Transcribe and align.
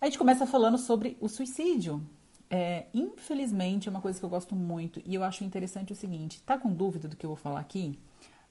A 0.00 0.06
gente 0.06 0.18
começa 0.18 0.46
falando 0.46 0.78
sobre 0.78 1.16
o 1.20 1.28
suicídio. 1.28 2.00
É, 2.48 2.86
infelizmente, 2.94 3.88
é 3.88 3.90
uma 3.90 4.00
coisa 4.00 4.18
que 4.18 4.24
eu 4.24 4.30
gosto 4.30 4.54
muito 4.54 5.02
e 5.04 5.14
eu 5.14 5.24
acho 5.24 5.44
interessante 5.44 5.92
o 5.92 5.96
seguinte: 5.96 6.40
tá 6.42 6.56
com 6.56 6.72
dúvida 6.72 7.08
do 7.08 7.16
que 7.16 7.26
eu 7.26 7.30
vou 7.30 7.36
falar 7.36 7.60
aqui? 7.60 7.98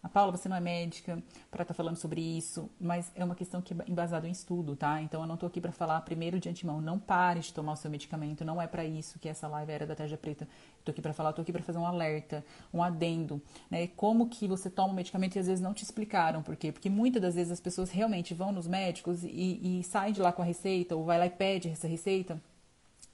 A 0.07 0.09
Paula, 0.09 0.31
você 0.31 0.47
não 0.47 0.55
é 0.55 0.61
médica 0.61 1.21
para 1.51 1.63
estar 1.63 1.73
tá 1.73 1.77
falando 1.77 1.97
sobre 1.97 2.21
isso, 2.21 2.69
mas 2.79 3.11
é 3.13 3.25
uma 3.25 3.35
questão 3.35 3.61
que 3.61 3.73
é 3.73 3.77
embasada 3.89 4.25
em 4.25 4.31
estudo, 4.31 4.73
tá? 4.73 5.01
Então 5.01 5.19
eu 5.19 5.27
não 5.27 5.35
tô 5.35 5.45
aqui 5.45 5.59
para 5.59 5.73
falar 5.73 5.99
primeiro 5.99 6.39
de 6.39 6.47
antemão, 6.47 6.79
não 6.79 6.97
pare 6.97 7.41
de 7.41 7.53
tomar 7.53 7.73
o 7.73 7.75
seu 7.75 7.91
medicamento, 7.91 8.45
não 8.45 8.61
é 8.61 8.67
para 8.67 8.85
isso 8.85 9.19
que 9.19 9.27
essa 9.27 9.49
live 9.49 9.69
era 9.69 9.85
da 9.85 9.93
Tarja 9.95 10.15
Preta. 10.15 10.47
Tô 10.85 10.91
aqui 10.91 11.01
para 11.01 11.11
falar, 11.11 11.33
tô 11.33 11.41
aqui 11.41 11.51
para 11.51 11.61
fazer 11.61 11.77
um 11.77 11.85
alerta, 11.85 12.41
um 12.73 12.81
adendo, 12.81 13.41
né? 13.69 13.87
Como 13.97 14.29
que 14.29 14.47
você 14.47 14.69
toma 14.69 14.93
o 14.93 14.95
medicamento 14.95 15.35
e 15.35 15.39
às 15.39 15.47
vezes 15.47 15.61
não 15.61 15.73
te 15.73 15.83
explicaram 15.83 16.41
por 16.41 16.55
quê? 16.55 16.71
Porque 16.71 16.89
muitas 16.89 17.21
das 17.21 17.35
vezes 17.35 17.51
as 17.51 17.59
pessoas 17.59 17.91
realmente 17.91 18.33
vão 18.33 18.53
nos 18.53 18.65
médicos 18.65 19.25
e, 19.25 19.79
e 19.79 19.83
saem 19.83 20.13
de 20.13 20.21
lá 20.21 20.31
com 20.31 20.41
a 20.41 20.45
receita 20.45 20.95
ou 20.95 21.03
vai 21.03 21.19
lá 21.19 21.25
e 21.25 21.31
pede 21.31 21.67
essa 21.67 21.85
receita 21.85 22.41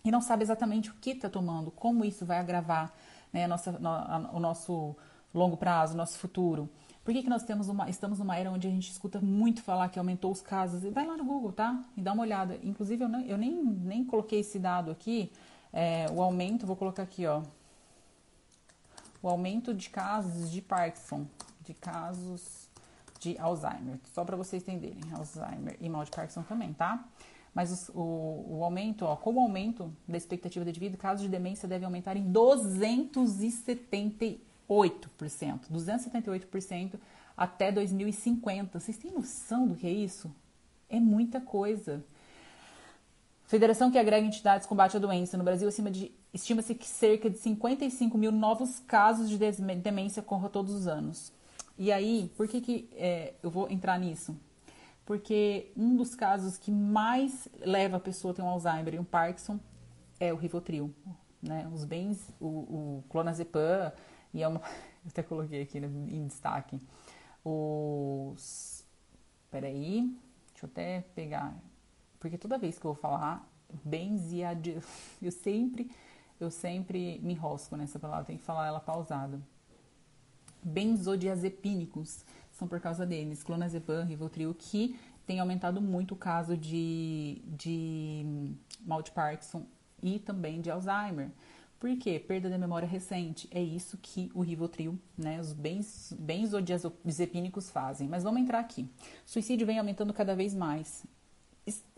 e 0.05 0.11
não 0.11 0.21
sabe 0.21 0.43
exatamente 0.43 0.91
o 0.91 0.93
que 1.01 1.09
está 1.09 1.27
tomando, 1.27 1.71
como 1.71 2.05
isso 2.05 2.23
vai 2.23 2.37
agravar 2.37 2.93
né, 3.31 3.45
a 3.45 3.47
nossa, 3.47 3.71
no, 3.71 4.37
o 4.37 4.39
nosso 4.39 4.95
longo 5.33 5.57
prazo, 5.57 5.95
nosso 5.95 6.17
futuro. 6.17 6.69
Por 7.03 7.13
que, 7.13 7.21
que 7.21 7.29
nós 7.29 7.43
temos 7.43 7.67
uma, 7.67 7.89
estamos 7.89 8.19
numa 8.19 8.37
era 8.37 8.49
onde 8.49 8.67
a 8.67 8.71
gente 8.71 8.89
escuta 8.89 9.19
muito 9.19 9.61
falar 9.61 9.89
que 9.89 9.99
aumentou 9.99 10.31
os 10.31 10.41
casos? 10.41 10.81
Vai 10.93 11.05
lá 11.05 11.17
no 11.17 11.25
Google, 11.25 11.51
tá? 11.51 11.83
E 11.97 12.01
dá 12.01 12.13
uma 12.13 12.21
olhada. 12.21 12.57
Inclusive, 12.63 13.03
eu, 13.03 13.09
não, 13.09 13.19
eu 13.21 13.37
nem, 13.37 13.61
nem 13.61 14.05
coloquei 14.05 14.39
esse 14.39 14.57
dado 14.57 14.89
aqui, 14.89 15.31
é, 15.73 16.05
o 16.11 16.21
aumento, 16.21 16.65
vou 16.65 16.77
colocar 16.77 17.03
aqui, 17.03 17.25
ó. 17.25 17.43
O 19.21 19.27
aumento 19.27 19.73
de 19.73 19.89
casos 19.89 20.49
de 20.49 20.61
Parkinson, 20.61 21.25
de 21.61 21.73
casos 21.73 22.69
de 23.19 23.37
Alzheimer. 23.37 23.99
Só 24.13 24.23
para 24.23 24.37
vocês 24.37 24.63
entenderem, 24.63 25.01
Alzheimer 25.13 25.75
e 25.81 25.89
mal 25.89 26.05
de 26.05 26.11
Parkinson 26.11 26.43
também, 26.43 26.71
tá? 26.73 27.05
Mas 27.53 27.89
o, 27.89 27.99
o, 27.99 28.59
o, 28.59 28.63
aumento, 28.63 29.05
ó, 29.05 29.15
com 29.15 29.33
o 29.33 29.39
aumento 29.39 29.93
da 30.07 30.17
expectativa 30.17 30.65
de 30.65 30.79
vida, 30.79 30.97
casos 30.97 31.21
de 31.21 31.29
demência 31.29 31.67
devem 31.67 31.85
aumentar 31.85 32.15
em 32.15 32.31
278%. 32.31 34.39
278% 35.71 36.95
até 37.35 37.71
2050. 37.71 38.79
Vocês 38.79 38.97
têm 38.97 39.11
noção 39.11 39.67
do 39.67 39.75
que 39.75 39.87
é 39.87 39.91
isso? 39.91 40.33
É 40.89 40.99
muita 40.99 41.41
coisa. 41.41 42.03
Federação 43.45 43.91
que 43.91 43.97
agrega 43.97 44.25
entidades 44.25 44.67
combate 44.67 44.97
à 44.97 44.99
doença. 44.99 45.37
No 45.37 45.43
Brasil, 45.43 45.69
estima-se 46.33 46.75
que 46.75 46.87
cerca 46.87 47.29
de 47.29 47.37
55 47.37 48.17
mil 48.17 48.31
novos 48.31 48.79
casos 48.79 49.29
de 49.29 49.37
demência 49.37 50.21
ocorram 50.21 50.49
todos 50.49 50.73
os 50.73 50.87
anos. 50.87 51.31
E 51.77 51.91
aí, 51.91 52.31
por 52.37 52.47
que, 52.47 52.61
que 52.61 52.89
é, 52.93 53.33
eu 53.43 53.49
vou 53.49 53.69
entrar 53.69 53.99
nisso? 53.99 54.35
porque 55.05 55.71
um 55.75 55.95
dos 55.95 56.15
casos 56.15 56.57
que 56.57 56.71
mais 56.71 57.47
leva 57.59 57.97
a 57.97 57.99
pessoa 57.99 58.31
a 58.31 58.35
ter 58.35 58.41
um 58.41 58.47
Alzheimer 58.47 58.95
e 58.95 58.99
um 58.99 59.03
Parkinson 59.03 59.59
é 60.19 60.31
o 60.31 60.37
Rivotril, 60.37 60.93
né? 61.41 61.69
Os 61.73 61.83
bens, 61.83 62.29
o, 62.39 62.47
o 62.47 63.03
clonazepam 63.09 63.91
e 64.33 64.41
é 64.41 64.47
uma, 64.47 64.59
eu 65.03 65.09
até 65.09 65.23
coloquei 65.23 65.61
aqui 65.61 65.77
em 65.77 66.27
destaque 66.27 66.79
os, 67.43 68.85
peraí, 69.51 70.01
deixa 70.51 70.65
eu 70.65 70.69
até 70.69 71.01
pegar, 71.13 71.55
porque 72.19 72.37
toda 72.37 72.57
vez 72.57 72.79
que 72.79 72.85
eu 72.85 72.93
vou 72.93 73.01
falar 73.01 73.47
benziad, 73.83 74.81
eu 75.21 75.31
sempre, 75.31 75.91
eu 76.39 76.49
sempre 76.49 77.19
me 77.21 77.33
enrosco 77.33 77.75
nessa 77.75 77.99
palavra, 77.99 78.25
tem 78.25 78.37
que 78.37 78.43
falar 78.43 78.67
ela 78.67 78.79
pausada. 78.79 79.41
Benzodiazepínicos 80.63 82.23
são 82.51 82.67
por 82.67 82.79
causa 82.79 83.05
deles, 83.05 83.43
clonazepam, 83.43 84.05
Rivotril, 84.05 84.53
que 84.53 84.97
tem 85.25 85.39
aumentado 85.39 85.81
muito 85.81 86.13
o 86.13 86.17
caso 86.17 86.55
de, 86.55 87.41
de 87.45 88.55
mal 88.81 89.01
de 89.01 89.11
Parkinson 89.11 89.65
e 90.01 90.19
também 90.19 90.61
de 90.61 90.69
Alzheimer. 90.69 91.29
Por 91.83 91.97
quê? 91.97 92.17
Perda 92.17 92.49
da 92.49 92.57
memória 92.57 92.87
recente. 92.87 93.45
É 93.51 93.61
isso 93.61 93.97
que 94.01 94.31
o 94.33 94.39
Rivotril, 94.39 94.97
né, 95.17 95.37
os 95.37 95.51
bens, 95.51 96.15
benzodiazepínicos 96.17 97.69
fazem. 97.69 98.07
Mas 98.07 98.23
vamos 98.23 98.41
entrar 98.41 98.59
aqui. 98.59 98.89
Suicídio 99.25 99.67
vem 99.67 99.77
aumentando 99.77 100.13
cada 100.13 100.33
vez 100.33 100.55
mais. 100.55 101.05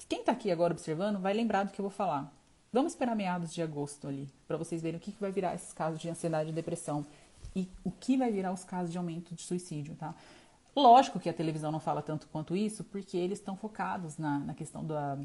Quem 0.09 0.21
está 0.21 0.31
aqui 0.31 0.49
agora 0.49 0.73
observando 0.73 1.19
vai 1.19 1.35
lembrar 1.35 1.65
do 1.65 1.71
que 1.71 1.79
eu 1.79 1.83
vou 1.83 1.91
falar. 1.91 2.33
Vamos 2.73 2.93
esperar 2.93 3.15
meados 3.15 3.53
de 3.53 3.61
agosto 3.61 4.07
ali, 4.07 4.27
para 4.47 4.57
vocês 4.57 4.81
verem 4.81 4.97
o 4.97 4.99
que, 4.99 5.11
que 5.11 5.21
vai 5.21 5.31
virar 5.31 5.53
esses 5.53 5.71
casos 5.71 5.99
de 5.99 6.09
ansiedade 6.09 6.49
e 6.49 6.53
depressão 6.53 7.05
e 7.55 7.69
o 7.83 7.91
que 7.91 8.17
vai 8.17 8.31
virar 8.31 8.51
os 8.51 8.63
casos 8.63 8.91
de 8.91 8.97
aumento 8.97 9.35
de 9.35 9.43
suicídio, 9.43 9.93
tá? 9.93 10.15
Lógico 10.75 11.19
que 11.19 11.29
a 11.29 11.33
televisão 11.33 11.71
não 11.71 11.79
fala 11.79 12.01
tanto 12.01 12.27
quanto 12.29 12.55
isso, 12.55 12.83
porque 12.85 13.17
eles 13.17 13.37
estão 13.37 13.55
focados 13.55 14.17
na, 14.17 14.39
na 14.39 14.55
questão 14.55 14.83
da, 14.83 15.15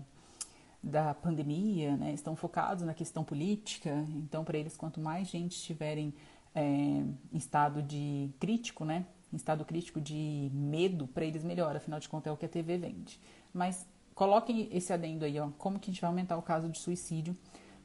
da 0.82 1.14
pandemia, 1.14 1.96
né? 1.96 2.12
estão 2.12 2.34
focados 2.34 2.84
na 2.84 2.94
questão 2.94 3.22
política. 3.22 3.91
Então, 4.16 4.44
para 4.44 4.58
eles, 4.58 4.76
quanto 4.76 5.00
mais 5.00 5.28
gente 5.28 5.52
estiverem 5.52 6.14
é, 6.54 6.62
em 6.62 7.18
estado 7.32 7.82
de 7.82 8.30
crítico, 8.38 8.84
né? 8.84 9.04
em 9.32 9.36
estado 9.36 9.64
crítico 9.64 10.00
de 10.00 10.50
medo, 10.52 11.06
para 11.06 11.24
eles 11.24 11.44
melhor. 11.44 11.76
Afinal 11.76 12.00
de 12.00 12.08
contas, 12.08 12.30
é 12.30 12.32
o 12.32 12.36
que 12.36 12.46
a 12.46 12.48
TV 12.48 12.78
vende. 12.78 13.20
Mas 13.52 13.86
coloquem 14.14 14.68
esse 14.72 14.92
adendo 14.92 15.24
aí, 15.24 15.38
ó, 15.38 15.48
como 15.58 15.78
que 15.78 15.91
a 15.91 15.92
gente 15.92 16.00
vai 16.00 16.08
aumentar 16.08 16.36
o 16.36 16.42
caso 16.42 16.68
de 16.68 16.78
suicídio 16.78 17.36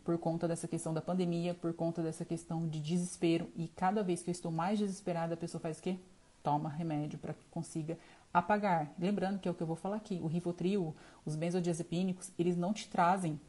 por 0.03 0.17
conta 0.17 0.47
dessa 0.47 0.67
questão 0.67 0.93
da 0.93 1.01
pandemia, 1.01 1.53
por 1.53 1.73
conta 1.73 2.01
dessa 2.01 2.23
questão 2.23 2.67
de 2.67 2.79
desespero. 2.79 3.49
E 3.55 3.67
cada 3.69 4.03
vez 4.03 4.21
que 4.21 4.29
eu 4.29 4.33
estou 4.33 4.51
mais 4.51 4.79
desesperada, 4.79 5.33
a 5.33 5.37
pessoa 5.37 5.59
faz 5.59 5.79
o 5.79 5.81
quê? 5.81 5.97
toma 6.45 6.69
remédio 6.69 7.17
para 7.17 7.33
que 7.33 7.43
consiga 7.49 7.97
apagar. 8.39 8.91
Lembrando 8.99 9.39
que 9.39 9.47
é 9.47 9.51
o 9.51 9.53
que 9.53 9.63
eu 9.63 9.67
vou 9.67 9.75
falar 9.75 9.97
aqui, 9.97 10.19
o 10.21 10.27
Rivotril, 10.27 10.95
os 11.25 11.35
benzodiazepínicos, 11.35 12.31
eles 12.37 12.57
não 12.57 12.73
te 12.73 12.87
trazem 12.87 13.39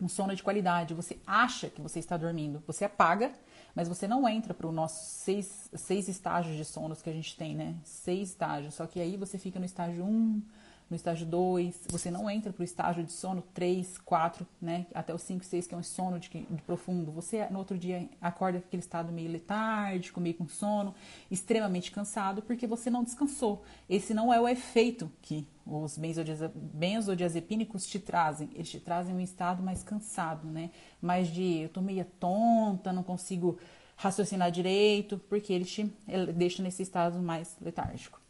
um 0.00 0.08
sono 0.08 0.34
de 0.34 0.42
qualidade. 0.42 0.94
Você 0.94 1.18
acha 1.26 1.70
que 1.70 1.80
você 1.80 1.98
está 1.98 2.16
dormindo, 2.16 2.62
você 2.66 2.84
apaga, 2.84 3.32
mas 3.74 3.88
você 3.88 4.06
não 4.06 4.28
entra 4.28 4.52
para 4.52 4.66
os 4.66 4.74
nossos 4.74 5.06
seis, 5.06 5.70
seis 5.74 6.08
estágios 6.08 6.56
de 6.56 6.64
sonos 6.64 7.00
que 7.00 7.08
a 7.08 7.12
gente 7.12 7.36
tem, 7.36 7.54
né? 7.54 7.76
Seis 7.84 8.30
estágios. 8.30 8.74
Só 8.74 8.86
que 8.86 9.00
aí 9.00 9.16
você 9.16 9.38
fica 9.38 9.58
no 9.58 9.64
estágio 9.64 10.04
1, 10.04 10.08
um, 10.08 10.42
no 10.92 10.96
estágio 10.96 11.26
2, 11.26 11.86
você 11.88 12.10
não 12.10 12.28
entra 12.28 12.52
para 12.52 12.60
o 12.60 12.64
estágio 12.64 13.02
de 13.02 13.10
sono 13.10 13.42
3, 13.54 13.96
4, 13.96 14.46
né, 14.60 14.86
até 14.92 15.14
o 15.14 15.18
5, 15.18 15.42
6, 15.42 15.66
que 15.66 15.74
é 15.74 15.78
um 15.78 15.82
sono 15.82 16.20
de, 16.20 16.28
de, 16.28 16.62
profundo. 16.62 17.10
Você 17.12 17.46
no 17.46 17.58
outro 17.58 17.78
dia 17.78 18.06
acorda 18.20 18.60
com 18.60 18.66
aquele 18.66 18.82
estado 18.82 19.10
meio 19.10 19.30
letárgico, 19.30 20.20
meio 20.20 20.34
com 20.34 20.46
sono, 20.46 20.94
extremamente 21.30 21.90
cansado, 21.90 22.42
porque 22.42 22.66
você 22.66 22.90
não 22.90 23.02
descansou. 23.02 23.64
Esse 23.88 24.12
não 24.12 24.32
é 24.32 24.38
o 24.38 24.46
efeito 24.46 25.10
que 25.22 25.48
os 25.66 25.98
benzodiazepínicos 25.98 27.86
te 27.86 27.98
trazem. 27.98 28.50
Eles 28.54 28.68
te 28.68 28.78
trazem 28.78 29.14
um 29.14 29.20
estado 29.20 29.62
mais 29.62 29.82
cansado, 29.82 30.46
né, 30.46 30.70
mais 31.00 31.28
de 31.28 31.60
eu 31.60 31.70
tô 31.70 31.80
meio 31.80 32.04
tonta, 32.20 32.92
não 32.92 33.02
consigo 33.02 33.58
raciocinar 33.96 34.50
direito, 34.50 35.16
porque 35.16 35.54
ele 35.54 35.64
te 35.64 35.90
ele 36.06 36.34
deixa 36.34 36.62
nesse 36.62 36.82
estado 36.82 37.18
mais 37.22 37.56
letárgico. 37.62 38.21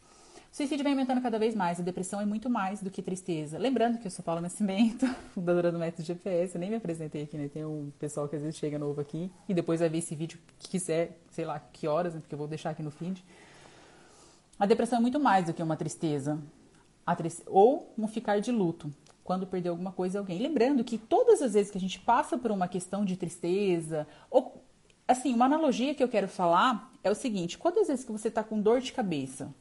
O 0.53 0.55
suicídio 0.55 0.83
vem 0.83 0.93
aumentando 0.93 1.19
cada 1.19 1.39
vez 1.39 1.55
mais, 1.55 1.79
a 1.79 1.83
depressão 1.83 2.21
é 2.21 2.27
muito 2.27 2.47
mais 2.47 2.79
do 2.79 2.91
que 2.91 3.01
tristeza. 3.01 3.57
Lembrando 3.57 3.97
que 3.97 4.05
eu 4.05 4.11
sou 4.11 4.23
Paula 4.23 4.39
Nascimento, 4.39 5.07
fundadora 5.33 5.71
do 5.71 5.79
Método 5.79 6.03
GPS, 6.03 6.53
eu 6.53 6.59
nem 6.59 6.69
me 6.69 6.75
apresentei 6.75 7.23
aqui, 7.23 7.35
né? 7.39 7.49
Tem 7.51 7.65
um 7.65 7.91
pessoal 7.97 8.29
que 8.29 8.35
às 8.35 8.43
vezes 8.43 8.59
chega 8.59 8.77
novo 8.77 9.01
aqui 9.01 9.31
e 9.49 9.53
depois 9.55 9.79
vai 9.79 9.89
ver 9.89 9.97
esse 9.97 10.13
vídeo 10.13 10.37
que 10.59 10.69
quiser, 10.69 11.17
sei 11.31 11.43
lá, 11.43 11.59
que 11.59 11.87
horas, 11.87 12.13
né? 12.13 12.19
porque 12.19 12.35
eu 12.35 12.37
vou 12.37 12.47
deixar 12.47 12.69
aqui 12.69 12.83
no 12.83 12.91
feed. 12.91 13.25
A 14.59 14.67
depressão 14.67 14.99
é 14.99 15.01
muito 15.01 15.19
mais 15.19 15.47
do 15.47 15.55
que 15.55 15.63
uma 15.63 15.75
tristeza, 15.75 16.39
ou 17.47 17.91
um 17.97 18.07
ficar 18.07 18.39
de 18.39 18.51
luto 18.51 18.93
quando 19.23 19.47
perder 19.47 19.69
alguma 19.69 19.91
coisa 19.91 20.19
alguém. 20.19 20.37
Lembrando 20.37 20.83
que 20.83 20.99
todas 20.99 21.41
as 21.41 21.55
vezes 21.55 21.71
que 21.71 21.79
a 21.79 21.81
gente 21.81 21.99
passa 21.99 22.37
por 22.37 22.51
uma 22.51 22.67
questão 22.67 23.03
de 23.03 23.17
tristeza, 23.17 24.05
ou 24.29 24.63
assim, 25.07 25.33
uma 25.33 25.45
analogia 25.45 25.95
que 25.95 26.03
eu 26.03 26.07
quero 26.07 26.27
falar 26.27 26.93
é 27.03 27.09
o 27.09 27.15
seguinte: 27.15 27.57
quantas 27.57 27.87
vezes 27.87 28.05
que 28.05 28.11
você 28.11 28.27
está 28.27 28.43
com 28.43 28.61
dor 28.61 28.81
de 28.81 28.93
cabeça, 28.93 29.51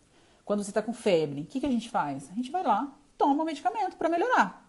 quando 0.45 0.63
você 0.63 0.71
está 0.71 0.83
com 0.83 0.93
febre, 0.93 1.43
o 1.43 1.47
que, 1.47 1.61
que 1.61 1.67
a 1.67 1.71
gente 1.71 1.89
faz? 1.89 2.31
A 2.31 2.35
gente 2.35 2.51
vai 2.51 2.63
lá, 2.63 2.93
toma 3.17 3.43
o 3.43 3.47
medicamento 3.47 3.97
para 3.97 4.09
melhorar. 4.09 4.63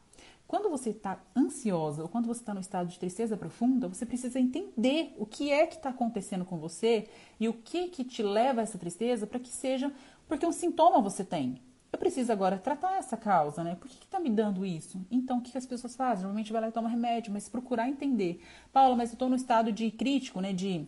Quando 0.48 0.70
você 0.70 0.92
está 0.92 1.20
ansiosa 1.36 2.04
ou 2.04 2.10
quando 2.10 2.28
você 2.28 2.42
está 2.42 2.54
no 2.54 2.60
estado 2.60 2.88
de 2.88 3.00
tristeza 3.00 3.36
profunda, 3.36 3.88
você 3.88 4.06
precisa 4.06 4.40
entender 4.40 5.16
o 5.18 5.26
que 5.26 5.52
é 5.52 5.66
que 5.66 5.76
está 5.76 5.90
acontecendo 5.90 6.46
com 6.46 6.58
você 6.58 7.08
e 7.40 7.50
o 7.50 7.54
que 7.54 7.88
que 7.88 8.04
te 8.04 8.22
leva 8.22 8.62
a 8.62 8.64
essa 8.64 8.78
tristeza 8.78 9.26
para 9.26 9.40
que 9.40 9.50
seja 9.50 9.92
porque 10.28 10.46
um 10.46 10.52
sintoma 10.52 11.02
você 11.02 11.24
tem. 11.24 11.60
Eu 11.92 12.00
preciso 12.00 12.32
agora 12.32 12.58
tratar 12.58 12.98
essa 12.98 13.16
causa, 13.16 13.64
né? 13.64 13.76
Por 13.76 13.88
que 13.88 14.04
está 14.04 14.20
me 14.20 14.30
dando 14.30 14.66
isso? 14.66 15.00
Então, 15.12 15.38
o 15.38 15.42
que, 15.42 15.52
que 15.52 15.58
as 15.58 15.66
pessoas 15.66 15.96
fazem? 15.96 16.24
Normalmente 16.24 16.52
vai 16.52 16.62
lá 16.62 16.68
e 16.68 16.72
toma 16.72 16.90
remédio, 16.90 17.32
mas 17.32 17.48
procurar 17.48 17.88
entender. 17.88 18.42
Paula, 18.72 18.96
mas 18.96 19.10
eu 19.10 19.14
estou 19.14 19.30
no 19.30 19.36
estado 19.36 19.72
de 19.72 19.92
crítico, 19.92 20.42
né? 20.42 20.54
De 20.54 20.88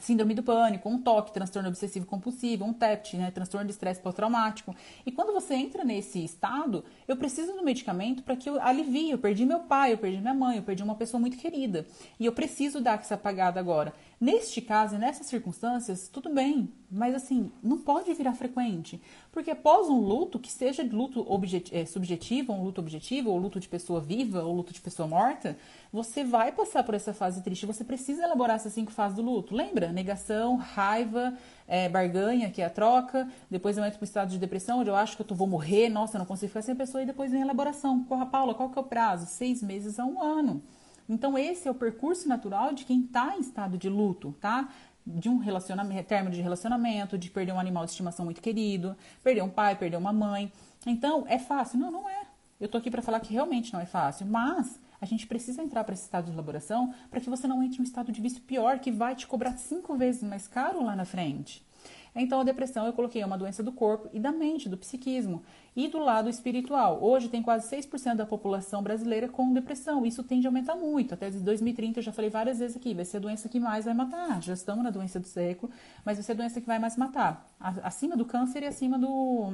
síndrome 0.00 0.34
do 0.34 0.42
pânico, 0.42 0.88
um 0.88 0.98
toque, 0.98 1.32
transtorno 1.32 1.68
obsessivo 1.68 2.06
compulsivo, 2.06 2.64
um 2.64 2.72
TEPT, 2.72 3.16
né, 3.16 3.30
transtorno 3.30 3.66
de 3.66 3.72
estresse 3.72 4.00
pós-traumático. 4.00 4.74
E 5.06 5.12
quando 5.12 5.32
você 5.32 5.54
entra 5.54 5.84
nesse 5.84 6.24
estado, 6.24 6.84
eu 7.06 7.16
preciso 7.16 7.52
do 7.52 7.62
medicamento 7.62 8.22
para 8.22 8.34
que 8.36 8.48
eu 8.48 8.60
alivie. 8.60 9.10
Eu 9.10 9.18
perdi 9.18 9.44
meu 9.44 9.60
pai, 9.60 9.92
eu 9.92 9.98
perdi 9.98 10.20
minha 10.20 10.34
mãe, 10.34 10.56
eu 10.56 10.62
perdi 10.62 10.82
uma 10.82 10.94
pessoa 10.94 11.20
muito 11.20 11.36
querida. 11.36 11.86
E 12.18 12.26
eu 12.26 12.32
preciso 12.32 12.80
dar 12.80 12.98
essa 12.98 13.14
apagada 13.14 13.60
agora. 13.60 13.92
Neste 14.20 14.60
caso 14.60 14.96
e 14.96 14.98
nessas 14.98 15.28
circunstâncias, 15.28 16.06
tudo 16.06 16.28
bem, 16.28 16.70
mas 16.90 17.14
assim, 17.14 17.50
não 17.62 17.78
pode 17.78 18.12
virar 18.12 18.34
frequente. 18.34 19.00
Porque 19.32 19.50
após 19.50 19.88
um 19.88 19.98
luto, 19.98 20.38
que 20.38 20.52
seja 20.52 20.82
luto 20.82 21.26
é, 21.72 21.86
subjetivo, 21.86 22.52
um 22.52 22.62
luto 22.62 22.82
objetivo, 22.82 23.30
ou 23.30 23.38
luto 23.38 23.58
de 23.58 23.66
pessoa 23.66 23.98
viva, 23.98 24.42
ou 24.42 24.54
luto 24.54 24.74
de 24.74 24.80
pessoa 24.82 25.08
morta, 25.08 25.56
você 25.90 26.22
vai 26.22 26.52
passar 26.52 26.84
por 26.84 26.94
essa 26.94 27.14
fase 27.14 27.42
triste. 27.42 27.64
Você 27.64 27.82
precisa 27.82 28.22
elaborar 28.24 28.56
essas 28.56 28.74
cinco 28.74 28.92
fases 28.92 29.16
do 29.16 29.22
luto. 29.22 29.54
Lembra? 29.54 29.90
Negação, 29.90 30.56
raiva, 30.56 31.32
é, 31.66 31.88
barganha, 31.88 32.50
que 32.50 32.60
é 32.60 32.66
a 32.66 32.70
troca. 32.70 33.26
Depois 33.50 33.78
eu 33.78 33.84
entro 33.86 33.98
para 33.98 34.04
estado 34.04 34.28
de 34.28 34.38
depressão, 34.38 34.80
onde 34.80 34.90
eu 34.90 34.96
acho 34.96 35.16
que 35.16 35.22
eu 35.22 35.26
tô, 35.26 35.34
vou 35.34 35.46
morrer, 35.46 35.88
nossa, 35.88 36.16
eu 36.16 36.18
não 36.18 36.26
consigo 36.26 36.48
ficar 36.48 36.60
sem 36.60 36.74
a 36.74 36.76
pessoa. 36.76 37.02
E 37.02 37.06
depois 37.06 37.30
vem 37.30 37.40
a 37.40 37.44
elaboração. 37.46 38.04
Porra, 38.04 38.26
Paula, 38.26 38.52
qual 38.52 38.68
que 38.68 38.78
é 38.78 38.82
o 38.82 38.84
prazo? 38.84 39.24
Seis 39.24 39.62
meses 39.62 39.98
a 39.98 40.04
um 40.04 40.22
ano. 40.22 40.62
Então, 41.10 41.36
esse 41.36 41.66
é 41.66 41.70
o 41.70 41.74
percurso 41.74 42.28
natural 42.28 42.72
de 42.72 42.84
quem 42.84 43.00
está 43.00 43.36
em 43.36 43.40
estado 43.40 43.76
de 43.76 43.88
luto, 43.88 44.32
tá? 44.40 44.68
De 45.04 45.28
um 45.28 45.38
relacionamento, 45.38 46.06
término 46.06 46.32
de 46.32 46.40
relacionamento, 46.40 47.18
de 47.18 47.28
perder 47.28 47.50
um 47.50 47.58
animal 47.58 47.84
de 47.84 47.90
estimação 47.90 48.24
muito 48.24 48.40
querido, 48.40 48.96
perder 49.20 49.42
um 49.42 49.50
pai, 49.50 49.74
perder 49.74 49.96
uma 49.96 50.12
mãe. 50.12 50.52
Então, 50.86 51.24
é 51.26 51.36
fácil? 51.36 51.80
Não, 51.80 51.90
não 51.90 52.08
é. 52.08 52.26
Eu 52.60 52.68
tô 52.68 52.78
aqui 52.78 52.92
para 52.92 53.02
falar 53.02 53.18
que 53.18 53.32
realmente 53.32 53.72
não 53.72 53.80
é 53.80 53.86
fácil, 53.86 54.24
mas 54.24 54.78
a 55.00 55.04
gente 55.04 55.26
precisa 55.26 55.60
entrar 55.60 55.82
para 55.82 55.94
esse 55.94 56.04
estado 56.04 56.26
de 56.26 56.32
elaboração 56.32 56.94
para 57.10 57.20
que 57.20 57.28
você 57.28 57.48
não 57.48 57.60
entre 57.60 57.78
em 57.78 57.80
um 57.80 57.84
estado 57.84 58.12
de 58.12 58.20
vício 58.20 58.40
pior 58.42 58.78
que 58.78 58.92
vai 58.92 59.16
te 59.16 59.26
cobrar 59.26 59.56
cinco 59.56 59.96
vezes 59.96 60.22
mais 60.22 60.46
caro 60.46 60.84
lá 60.84 60.94
na 60.94 61.04
frente. 61.04 61.66
Então, 62.14 62.40
a 62.40 62.44
depressão 62.44 62.86
eu 62.86 62.92
coloquei 62.92 63.22
uma 63.22 63.38
doença 63.38 63.62
do 63.62 63.72
corpo 63.72 64.08
e 64.12 64.18
da 64.18 64.32
mente, 64.32 64.68
do 64.68 64.76
psiquismo. 64.76 65.42
E 65.76 65.86
do 65.88 65.98
lado 65.98 66.28
espiritual, 66.28 67.02
hoje 67.02 67.28
tem 67.28 67.42
quase 67.42 67.74
6% 67.74 68.16
da 68.16 68.26
população 68.26 68.82
brasileira 68.82 69.28
com 69.28 69.52
depressão. 69.52 70.04
Isso 70.04 70.24
tende 70.24 70.46
a 70.46 70.50
aumentar 70.50 70.74
muito. 70.74 71.14
Até 71.14 71.30
2030, 71.30 72.00
eu 72.00 72.02
já 72.02 72.12
falei 72.12 72.30
várias 72.30 72.58
vezes 72.58 72.76
aqui, 72.76 72.92
vai 72.92 73.04
ser 73.04 73.18
a 73.18 73.20
doença 73.20 73.48
que 73.48 73.60
mais 73.60 73.84
vai 73.84 73.94
matar. 73.94 74.42
Já 74.42 74.54
estamos 74.54 74.82
na 74.82 74.90
doença 74.90 75.20
do 75.20 75.26
século, 75.26 75.72
mas 76.04 76.16
vai 76.16 76.24
ser 76.24 76.32
a 76.32 76.36
doença 76.36 76.60
que 76.60 76.66
vai 76.66 76.78
mais 76.78 76.96
matar. 76.96 77.48
Acima 77.82 78.16
do 78.16 78.24
câncer 78.24 78.62
e 78.64 78.66
acima 78.66 78.98
do, 78.98 79.52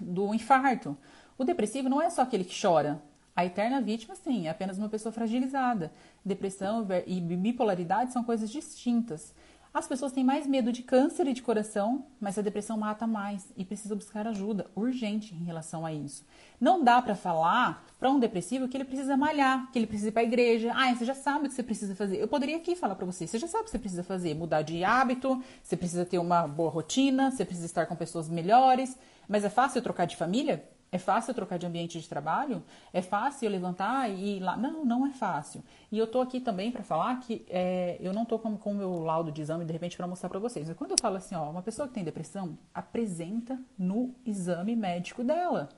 do 0.00 0.34
infarto. 0.34 0.96
O 1.38 1.44
depressivo 1.44 1.88
não 1.88 2.02
é 2.02 2.10
só 2.10 2.22
aquele 2.22 2.44
que 2.44 2.60
chora. 2.60 3.00
A 3.34 3.46
eterna 3.46 3.80
vítima, 3.80 4.14
sim, 4.14 4.46
é 4.46 4.50
apenas 4.50 4.76
uma 4.76 4.90
pessoa 4.90 5.10
fragilizada. 5.10 5.90
Depressão 6.24 6.86
e 7.06 7.18
bipolaridade 7.20 8.12
são 8.12 8.22
coisas 8.22 8.50
distintas. 8.50 9.34
As 9.74 9.86
pessoas 9.86 10.12
têm 10.12 10.22
mais 10.22 10.46
medo 10.46 10.70
de 10.70 10.82
câncer 10.82 11.26
e 11.26 11.32
de 11.32 11.40
coração, 11.40 12.04
mas 12.20 12.36
a 12.36 12.42
depressão 12.42 12.76
mata 12.76 13.06
mais 13.06 13.50
e 13.56 13.64
precisa 13.64 13.94
buscar 13.94 14.26
ajuda 14.26 14.70
urgente 14.76 15.34
em 15.34 15.44
relação 15.44 15.86
a 15.86 15.92
isso. 15.92 16.26
Não 16.60 16.84
dá 16.84 17.00
para 17.00 17.14
falar 17.14 17.82
para 17.98 18.10
um 18.10 18.20
depressivo 18.20 18.68
que 18.68 18.76
ele 18.76 18.84
precisa 18.84 19.16
malhar, 19.16 19.70
que 19.72 19.78
ele 19.78 19.86
precisa 19.86 20.10
ir 20.10 20.12
para 20.12 20.20
a 20.20 20.26
igreja. 20.26 20.74
Ah, 20.76 20.94
você 20.94 21.06
já 21.06 21.14
sabe 21.14 21.46
o 21.46 21.48
que 21.48 21.54
você 21.54 21.62
precisa 21.62 21.96
fazer. 21.96 22.18
Eu 22.18 22.28
poderia 22.28 22.58
aqui 22.58 22.76
falar 22.76 22.94
para 22.96 23.06
você, 23.06 23.26
você 23.26 23.38
já 23.38 23.46
sabe 23.46 23.62
o 23.62 23.64
que 23.64 23.70
você 23.70 23.78
precisa 23.78 24.04
fazer, 24.04 24.34
mudar 24.34 24.60
de 24.60 24.84
hábito, 24.84 25.42
você 25.62 25.74
precisa 25.74 26.04
ter 26.04 26.18
uma 26.18 26.46
boa 26.46 26.70
rotina, 26.70 27.30
você 27.30 27.42
precisa 27.42 27.64
estar 27.64 27.86
com 27.86 27.96
pessoas 27.96 28.28
melhores, 28.28 28.94
mas 29.26 29.42
é 29.42 29.48
fácil 29.48 29.80
trocar 29.80 30.04
de 30.04 30.16
família? 30.16 30.68
É 30.94 30.98
fácil 30.98 31.32
trocar 31.32 31.58
de 31.58 31.64
ambiente 31.64 31.98
de 31.98 32.06
trabalho? 32.06 32.62
É 32.92 33.00
fácil 33.00 33.48
levantar 33.48 34.10
e 34.10 34.36
ir 34.36 34.40
lá? 34.40 34.58
Não, 34.58 34.84
não 34.84 35.06
é 35.06 35.10
fácil. 35.10 35.64
E 35.90 35.98
eu 35.98 36.06
tô 36.06 36.20
aqui 36.20 36.38
também 36.38 36.70
para 36.70 36.82
falar 36.82 37.18
que 37.20 37.46
é, 37.48 37.96
eu 37.98 38.12
não 38.12 38.26
tô 38.26 38.38
com 38.38 38.50
o 38.50 38.74
meu 38.74 39.00
laudo 39.00 39.32
de 39.32 39.40
exame 39.40 39.64
de 39.64 39.72
repente 39.72 39.96
para 39.96 40.06
mostrar 40.06 40.28
para 40.28 40.38
vocês. 40.38 40.68
Mas 40.68 40.76
quando 40.76 40.90
eu 40.90 40.98
falo 41.00 41.16
assim, 41.16 41.34
ó, 41.34 41.48
uma 41.50 41.62
pessoa 41.62 41.88
que 41.88 41.94
tem 41.94 42.04
depressão 42.04 42.58
apresenta 42.74 43.58
no 43.78 44.14
exame 44.26 44.76
médico 44.76 45.24
dela. 45.24 45.70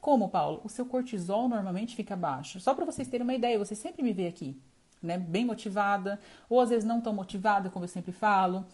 Como, 0.00 0.28
Paulo? 0.28 0.60
O 0.62 0.68
seu 0.68 0.86
cortisol 0.86 1.48
normalmente 1.48 1.96
fica 1.96 2.14
baixo. 2.14 2.60
Só 2.60 2.72
para 2.72 2.84
vocês 2.84 3.08
terem 3.08 3.24
uma 3.24 3.34
ideia, 3.34 3.58
você 3.58 3.74
sempre 3.74 4.04
me 4.04 4.12
vê 4.12 4.28
aqui, 4.28 4.56
né? 5.02 5.18
Bem 5.18 5.44
motivada, 5.44 6.20
ou 6.48 6.60
às 6.60 6.70
vezes 6.70 6.84
não 6.84 7.00
tão 7.00 7.12
motivada, 7.12 7.68
como 7.70 7.84
eu 7.84 7.88
sempre 7.88 8.12
falo. 8.12 8.64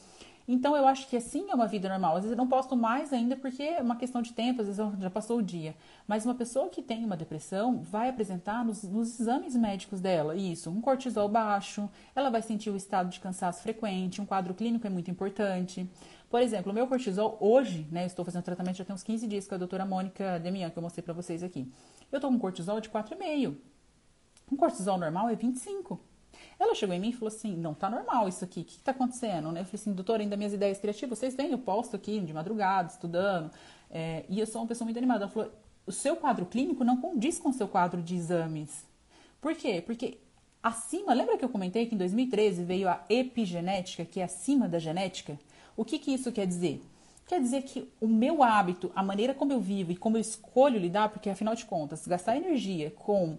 Então 0.49 0.77
eu 0.77 0.87
acho 0.87 1.09
que 1.09 1.17
assim 1.17 1.51
é 1.51 1.55
uma 1.55 1.67
vida 1.67 1.89
normal. 1.89 2.17
Às 2.17 2.23
vezes 2.23 2.31
eu 2.31 2.37
não 2.37 2.49
posto 2.49 2.77
mais 2.77 3.13
ainda 3.13 3.37
porque 3.37 3.63
é 3.63 3.83
uma 3.83 3.97
questão 3.97 4.23
de 4.23 4.33
tempo, 4.33 4.61
às 4.61 4.69
vezes 4.69 5.01
já 5.01 5.11
passou 5.11 5.39
o 5.39 5.43
dia. 5.43 5.75
Mas 6.07 6.25
uma 6.25 6.35
pessoa 6.35 6.69
que 6.69 6.83
tem 6.83 7.05
uma 7.05 7.17
depressão 7.17 7.79
vai 7.83 8.09
apresentar 8.09 8.65
nos, 8.65 8.85
nos 8.85 9.19
exames 9.19 9.57
médicos 9.57 10.01
dela 10.01 10.37
isso, 10.37 10.71
um 10.71 10.81
cortisol 10.81 11.29
baixo, 11.29 11.89
ela 12.15 12.31
vai 12.31 12.43
sentir 12.43 12.71
o 12.71 12.77
estado 12.77 13.09
de 13.09 13.19
cansaço 13.19 13.63
frequente, 13.63 14.21
um 14.21 14.27
quadro 14.27 14.55
clínico 14.55 14.87
é 14.87 14.91
muito 14.91 15.11
importante. 15.11 15.89
Por 16.31 16.41
exemplo, 16.41 16.73
o 16.73 16.75
meu 16.75 16.87
cortisol 16.87 17.37
hoje, 17.41 17.87
né, 17.91 18.03
eu 18.03 18.07
estou 18.07 18.25
fazendo 18.25 18.43
tratamento 18.43 18.77
já 18.77 18.85
tem 18.85 18.95
uns 18.95 19.03
15 19.03 19.27
dias 19.27 19.49
com 19.49 19.55
a 19.55 19.59
doutora 19.59 19.85
Mônica 19.85 20.39
Demian, 20.39 20.71
que 20.71 20.79
eu 20.79 20.83
mostrei 20.83 21.03
para 21.03 21.15
vocês 21.15 21.43
aqui. 21.43 21.71
Eu 22.11 22.17
estou 22.17 22.31
com 22.31 22.37
um 22.37 22.39
cortisol 22.39 22.81
de 22.81 22.89
4,5. 22.89 23.57
Um 24.51 24.57
cortisol 24.57 24.99
normal 24.99 25.29
é 25.29 25.35
25. 25.35 26.01
Ela 26.59 26.75
chegou 26.75 26.95
em 26.95 27.01
mim 27.01 27.11
e 27.11 27.13
falou 27.13 27.29
assim: 27.29 27.55
não 27.57 27.75
tá 27.75 27.91
normal 27.91 28.29
isso 28.29 28.45
aqui, 28.45 28.61
o 28.61 28.65
que, 28.65 28.79
que 28.79 28.83
tá 28.83 28.93
acontecendo? 28.93 29.53
Né? 29.53 29.61
Eu 29.61 29.65
falei 29.65 29.81
assim, 29.81 29.93
doutora, 29.93 30.23
ainda 30.23 30.37
minhas 30.37 30.53
ideias 30.53 30.79
criativas, 30.79 31.19
vocês 31.19 31.35
veem, 31.35 31.53
eu 31.53 31.59
posto 31.59 31.97
aqui 31.97 32.21
de 32.21 32.33
madrugada, 32.33 32.91
estudando, 32.91 33.51
é, 33.91 34.25
e 34.29 34.41
eu 34.41 34.47
sou 34.47 34.63
uma 34.63 34.69
pessoa 34.69 34.87
muito 34.87 34.97
animada. 34.97 35.25
Ela 35.25 35.33
falou: 35.33 35.53
o 35.87 35.93
seu 35.93 36.17
quadro 36.17 36.47
clínico 36.47 36.83
não 36.83 37.01
condiz 37.01 37.39
com 37.39 37.51
o 37.51 37.53
seu 37.53 37.69
quadro 37.69 38.03
de 38.03 38.15
exames. 38.15 38.85
Por 39.41 39.55
quê? 39.55 39.83
Porque 39.85 40.19
acima, 40.63 41.15
lembra 41.15 41.39
que 41.39 41.45
eu 41.45 41.49
comentei 41.49 41.87
que 41.87 41.95
em 41.95 41.99
2013 41.99 42.65
veio 42.65 42.89
a 42.89 43.05
epigenética, 43.09 44.05
que 44.05 44.21
é 44.21 44.25
acima 44.25 44.69
da 44.69 44.79
genética? 44.79 45.39
O 45.77 45.85
que, 45.85 45.99
que 45.99 46.13
isso 46.13 46.33
quer 46.33 46.47
dizer? 46.47 46.83
Quer 47.27 47.41
dizer 47.41 47.63
que 47.63 47.89
o 48.01 48.07
meu 48.09 48.43
hábito, 48.43 48.91
a 48.95 49.03
maneira 49.03 49.35
como 49.35 49.53
eu 49.53 49.61
vivo 49.61 49.93
e 49.93 49.97
como 49.97 50.17
eu 50.17 50.21
escolho 50.21 50.79
lidar, 50.79 51.09
porque 51.09 51.29
afinal 51.29 51.55
de 51.55 51.65
contas, 51.65 52.07
gastar 52.07 52.37
energia 52.37 52.91
com 52.91 53.37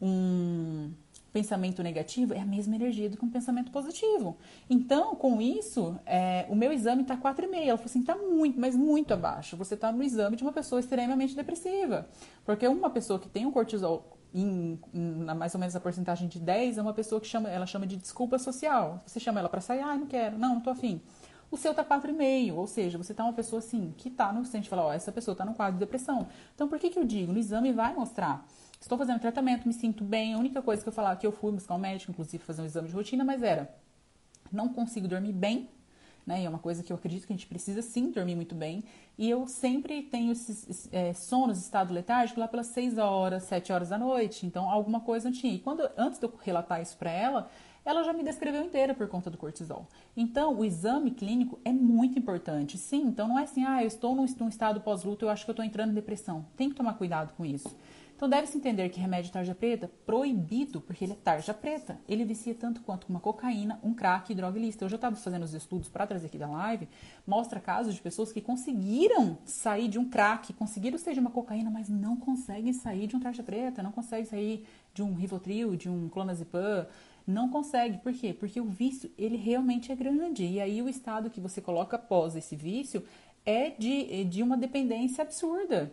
um 0.00 0.92
pensamento 1.34 1.82
negativo 1.82 2.32
é 2.32 2.38
a 2.38 2.46
mesma 2.46 2.76
energia 2.76 3.10
do 3.10 3.16
que 3.16 3.24
um 3.24 3.28
pensamento 3.28 3.72
positivo. 3.72 4.36
Então, 4.70 5.16
com 5.16 5.42
isso, 5.42 5.98
é, 6.06 6.46
o 6.48 6.54
meu 6.54 6.72
exame 6.72 7.02
está 7.02 7.16
4,5. 7.16 7.56
Ela 7.56 7.76
falou 7.76 7.84
assim, 7.86 8.00
está 8.00 8.14
muito, 8.14 8.58
mas 8.58 8.76
muito 8.76 9.12
abaixo. 9.12 9.56
Você 9.56 9.74
está 9.74 9.90
no 9.90 10.00
exame 10.04 10.36
de 10.36 10.44
uma 10.44 10.52
pessoa 10.52 10.78
extremamente 10.78 11.34
depressiva. 11.34 12.06
Porque 12.44 12.68
uma 12.68 12.88
pessoa 12.88 13.18
que 13.18 13.28
tem 13.28 13.44
um 13.44 13.50
cortisol 13.50 14.16
em, 14.32 14.78
em, 14.94 15.00
mais 15.34 15.52
ou 15.54 15.60
menos 15.60 15.74
a 15.74 15.80
porcentagem 15.80 16.28
de 16.28 16.38
10 16.38 16.78
é 16.78 16.82
uma 16.82 16.94
pessoa 16.94 17.20
que 17.20 17.26
chama, 17.26 17.50
ela 17.50 17.66
chama 17.66 17.84
de 17.84 17.96
desculpa 17.96 18.38
social. 18.38 19.02
Você 19.04 19.18
chama 19.18 19.40
ela 19.40 19.48
para 19.48 19.60
sair, 19.60 19.80
ah, 19.80 19.96
não 19.96 20.06
quero, 20.06 20.38
não, 20.38 20.54
não 20.54 20.60
tô 20.60 20.70
afim. 20.70 21.02
O 21.50 21.56
seu 21.56 21.74
tá 21.74 21.84
4,5, 21.84 22.54
ou 22.54 22.66
seja, 22.68 22.96
você 22.96 23.12
tá 23.12 23.24
uma 23.24 23.32
pessoa 23.32 23.58
assim, 23.58 23.92
que 23.96 24.08
tá 24.08 24.32
no, 24.32 24.42
a 24.42 24.44
gente 24.44 24.68
falar, 24.68 24.86
ó, 24.86 24.92
essa 24.92 25.10
pessoa 25.10 25.36
tá 25.36 25.44
no 25.44 25.54
quadro 25.54 25.74
de 25.74 25.80
depressão. 25.80 26.28
Então, 26.54 26.68
por 26.68 26.78
que 26.78 26.90
que 26.90 26.98
eu 26.98 27.04
digo? 27.04 27.32
No 27.32 27.38
exame 27.40 27.72
vai 27.72 27.92
mostrar. 27.92 28.46
Estou 28.84 28.98
fazendo 28.98 29.18
tratamento, 29.18 29.66
me 29.66 29.72
sinto 29.72 30.04
bem. 30.04 30.34
A 30.34 30.38
única 30.38 30.60
coisa 30.60 30.82
que 30.82 30.88
eu 30.90 30.92
falava 30.92 31.18
que 31.18 31.26
eu 31.26 31.32
fui 31.32 31.50
buscar 31.50 31.74
um 31.74 31.78
médico, 31.78 32.12
inclusive 32.12 32.44
fazer 32.44 32.60
um 32.60 32.66
exame 32.66 32.86
de 32.86 32.94
rotina, 32.94 33.24
mas 33.24 33.42
era 33.42 33.74
não 34.52 34.68
consigo 34.68 35.08
dormir 35.08 35.32
bem, 35.32 35.70
né? 36.26 36.42
E 36.42 36.44
é 36.44 36.48
uma 36.50 36.58
coisa 36.58 36.82
que 36.82 36.92
eu 36.92 36.96
acredito 36.96 37.26
que 37.26 37.32
a 37.32 37.36
gente 37.36 37.46
precisa 37.46 37.80
sim 37.80 38.10
dormir 38.10 38.36
muito 38.36 38.54
bem. 38.54 38.84
E 39.16 39.30
eu 39.30 39.46
sempre 39.46 40.02
tenho 40.02 40.32
esses 40.32 40.86
é, 40.92 41.14
sonos, 41.14 41.56
estado 41.56 41.94
letárgico 41.94 42.38
lá 42.38 42.46
pelas 42.46 42.66
6 42.66 42.98
horas, 42.98 43.44
7 43.44 43.72
horas 43.72 43.88
da 43.88 43.96
noite. 43.96 44.44
Então 44.44 44.68
alguma 44.68 45.00
coisa 45.00 45.30
não 45.30 45.34
tinha. 45.34 45.54
E 45.54 45.60
quando 45.60 45.88
antes 45.96 46.18
de 46.18 46.26
eu 46.26 46.32
relatar 46.42 46.82
isso 46.82 46.98
para 46.98 47.10
ela, 47.10 47.48
ela 47.86 48.02
já 48.02 48.12
me 48.12 48.22
descreveu 48.22 48.62
inteira 48.62 48.92
por 48.92 49.08
conta 49.08 49.30
do 49.30 49.38
cortisol. 49.38 49.88
Então, 50.14 50.58
o 50.58 50.64
exame 50.64 51.10
clínico 51.10 51.58
é 51.64 51.72
muito 51.72 52.18
importante. 52.18 52.76
Sim, 52.76 53.06
então 53.06 53.28
não 53.28 53.38
é 53.38 53.44
assim, 53.44 53.64
ah, 53.64 53.82
eu 53.82 53.86
estou 53.86 54.14
num, 54.14 54.26
num 54.38 54.48
estado 54.48 54.80
pós-luto, 54.82 55.24
eu 55.24 55.30
acho 55.30 55.44
que 55.44 55.50
eu 55.50 55.52
estou 55.52 55.64
entrando 55.64 55.90
em 55.90 55.94
depressão. 55.94 56.46
Tem 56.56 56.68
que 56.68 56.74
tomar 56.74 56.94
cuidado 56.94 57.34
com 57.34 57.44
isso. 57.44 57.74
Então 58.16 58.28
deve-se 58.28 58.56
entender 58.56 58.88
que 58.90 59.00
remédio 59.00 59.32
tarja 59.32 59.54
preta, 59.54 59.90
proibido, 60.06 60.80
porque 60.80 61.04
ele 61.04 61.12
é 61.12 61.16
tarja 61.16 61.52
preta. 61.52 61.98
Ele 62.08 62.24
vicia 62.24 62.54
tanto 62.54 62.80
quanto 62.82 63.08
uma 63.08 63.18
cocaína, 63.18 63.80
um 63.82 63.92
crack 63.92 64.30
e 64.30 64.34
droga 64.34 64.58
ilícita. 64.58 64.84
Eu 64.84 64.88
já 64.88 64.96
estava 64.96 65.16
fazendo 65.16 65.42
os 65.42 65.52
estudos 65.52 65.88
para 65.88 66.06
trazer 66.06 66.28
aqui 66.28 66.38
da 66.38 66.48
live, 66.48 66.88
mostra 67.26 67.58
casos 67.60 67.94
de 67.94 68.00
pessoas 68.00 68.32
que 68.32 68.40
conseguiram 68.40 69.36
sair 69.44 69.88
de 69.88 69.98
um 69.98 70.08
crack, 70.08 70.52
conseguiram 70.52 70.96
de 70.96 71.20
uma 71.20 71.30
cocaína, 71.30 71.70
mas 71.70 71.88
não 71.88 72.16
conseguem 72.16 72.72
sair 72.72 73.06
de 73.08 73.16
um 73.16 73.20
tarja 73.20 73.42
preta, 73.42 73.82
não 73.82 73.92
conseguem 73.92 74.24
sair 74.24 74.66
de 74.94 75.02
um 75.02 75.14
Rivotril, 75.14 75.76
de 75.76 75.90
um 75.90 76.08
clonazepam, 76.08 76.86
não 77.26 77.48
consegue. 77.48 77.98
Por 77.98 78.12
quê? 78.12 78.32
Porque 78.32 78.60
o 78.60 78.64
vício, 78.64 79.10
ele 79.18 79.36
realmente 79.36 79.90
é 79.90 79.96
grande. 79.96 80.44
E 80.46 80.60
aí 80.60 80.80
o 80.80 80.88
estado 80.88 81.30
que 81.30 81.40
você 81.40 81.60
coloca 81.60 81.96
após 81.96 82.36
esse 82.36 82.54
vício 82.54 83.04
é 83.44 83.70
de, 83.70 84.24
de 84.24 84.42
uma 84.42 84.56
dependência 84.56 85.22
absurda. 85.22 85.92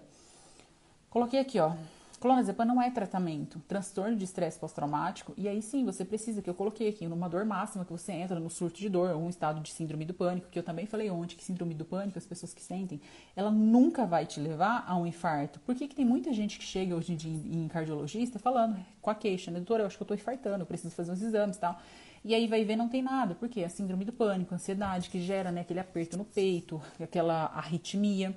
Coloquei 1.10 1.40
aqui, 1.40 1.60
ó. 1.60 1.74
Clonazepam 2.22 2.66
não 2.66 2.80
é 2.80 2.92
tratamento, 2.92 3.60
transtorno 3.68 4.16
de 4.16 4.26
estresse 4.26 4.60
pós-traumático, 4.60 5.34
e 5.36 5.48
aí 5.48 5.60
sim 5.60 5.84
você 5.84 6.06
precisa, 6.06 6.40
que 6.40 6.48
eu 6.48 6.54
coloquei 6.54 6.88
aqui, 6.88 7.08
numa 7.08 7.28
dor 7.28 7.44
máxima 7.46 7.84
que 7.84 7.92
você 7.92 8.12
entra 8.12 8.40
no 8.40 8.48
surto 8.48 8.80
de 8.80 8.88
dor, 8.88 9.16
ou 9.16 9.24
um 9.24 9.30
estado 9.30 9.60
de 9.60 9.72
síndrome 9.72 10.06
do 10.06 10.14
pânico, 10.14 10.48
que 10.52 10.60
eu 10.60 10.62
também 10.62 10.86
falei 10.86 11.10
ontem, 11.10 11.36
que 11.36 11.44
síndrome 11.44 11.74
do 11.74 11.84
pânico, 11.84 12.20
as 12.20 12.26
pessoas 12.28 12.54
que 12.54 12.62
sentem, 12.62 13.02
ela 13.36 13.50
nunca 13.50 14.06
vai 14.06 14.28
te 14.28 14.40
levar 14.40 14.86
a 14.88 14.96
um 14.96 15.08
infarto. 15.08 15.60
Por 15.62 15.74
que, 15.74 15.88
que 15.88 15.96
tem 15.96 16.06
muita 16.06 16.32
gente 16.32 16.60
que 16.60 16.64
chega 16.64 16.96
hoje 16.96 17.12
em 17.12 17.16
dia 17.16 17.32
em 17.32 17.68
cardiologista 17.68 18.38
falando 18.38 18.78
com 19.02 19.10
a 19.10 19.16
queixa, 19.16 19.50
né, 19.50 19.58
doutora, 19.58 19.82
eu 19.82 19.88
acho 19.88 19.98
que 19.98 20.04
eu 20.04 20.08
tô 20.08 20.14
infartando, 20.14 20.62
eu 20.62 20.68
preciso 20.68 20.94
fazer 20.94 21.12
uns 21.12 21.24
exames 21.24 21.58
e 21.58 21.60
tal. 21.60 21.82
E 22.24 22.36
aí 22.36 22.46
vai 22.46 22.64
ver, 22.64 22.76
não 22.76 22.88
tem 22.88 23.02
nada. 23.02 23.34
Por 23.34 23.50
quê? 23.50 23.64
A 23.64 23.70
síndrome 23.70 24.06
do 24.06 24.14
pânico, 24.14 24.54
a 24.54 24.58
ansiedade 24.58 25.10
que 25.10 25.20
gera 25.20 25.52
né, 25.52 25.62
aquele 25.62 25.80
aperto 25.80 26.20
no 26.20 26.26
peito, 26.26 26.80
aquela 27.02 27.46
arritmia. 27.46 28.36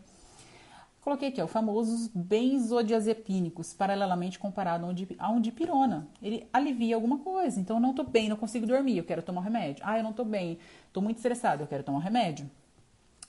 Coloquei 1.05 1.29
aqui, 1.29 1.43
ó, 1.43 1.45
o 1.45 1.47
famoso 1.47 2.11
benzodiazepínicos, 2.15 3.75
paralelamente 3.75 4.39
comparado 4.39 4.87
a 5.19 5.31
um 5.31 5.39
dipirona. 5.39 6.09
Ele 6.23 6.49
alivia 6.51 6.95
alguma 6.95 7.19
coisa. 7.19 7.61
Então, 7.61 7.77
eu 7.77 7.81
não 7.81 7.93
tô 7.93 8.05
bem, 8.05 8.31
não 8.31 8.39
consigo 8.39 8.67
dormir, 8.67 8.97
eu 8.97 9.05
quero 9.05 9.21
tomar 9.21 9.43
um 9.43 9.45
remédio. 9.45 9.85
Ah, 9.87 9.99
eu 9.99 10.03
não 10.03 10.15
tô 10.15 10.25
bem, 10.25 10.57
tô 10.95 11.03
muito 11.03 11.19
estressado, 11.19 11.63
eu 11.63 11.67
quero 11.67 11.83
tomar 11.83 11.99
um 11.99 12.01
remédio. 12.01 12.51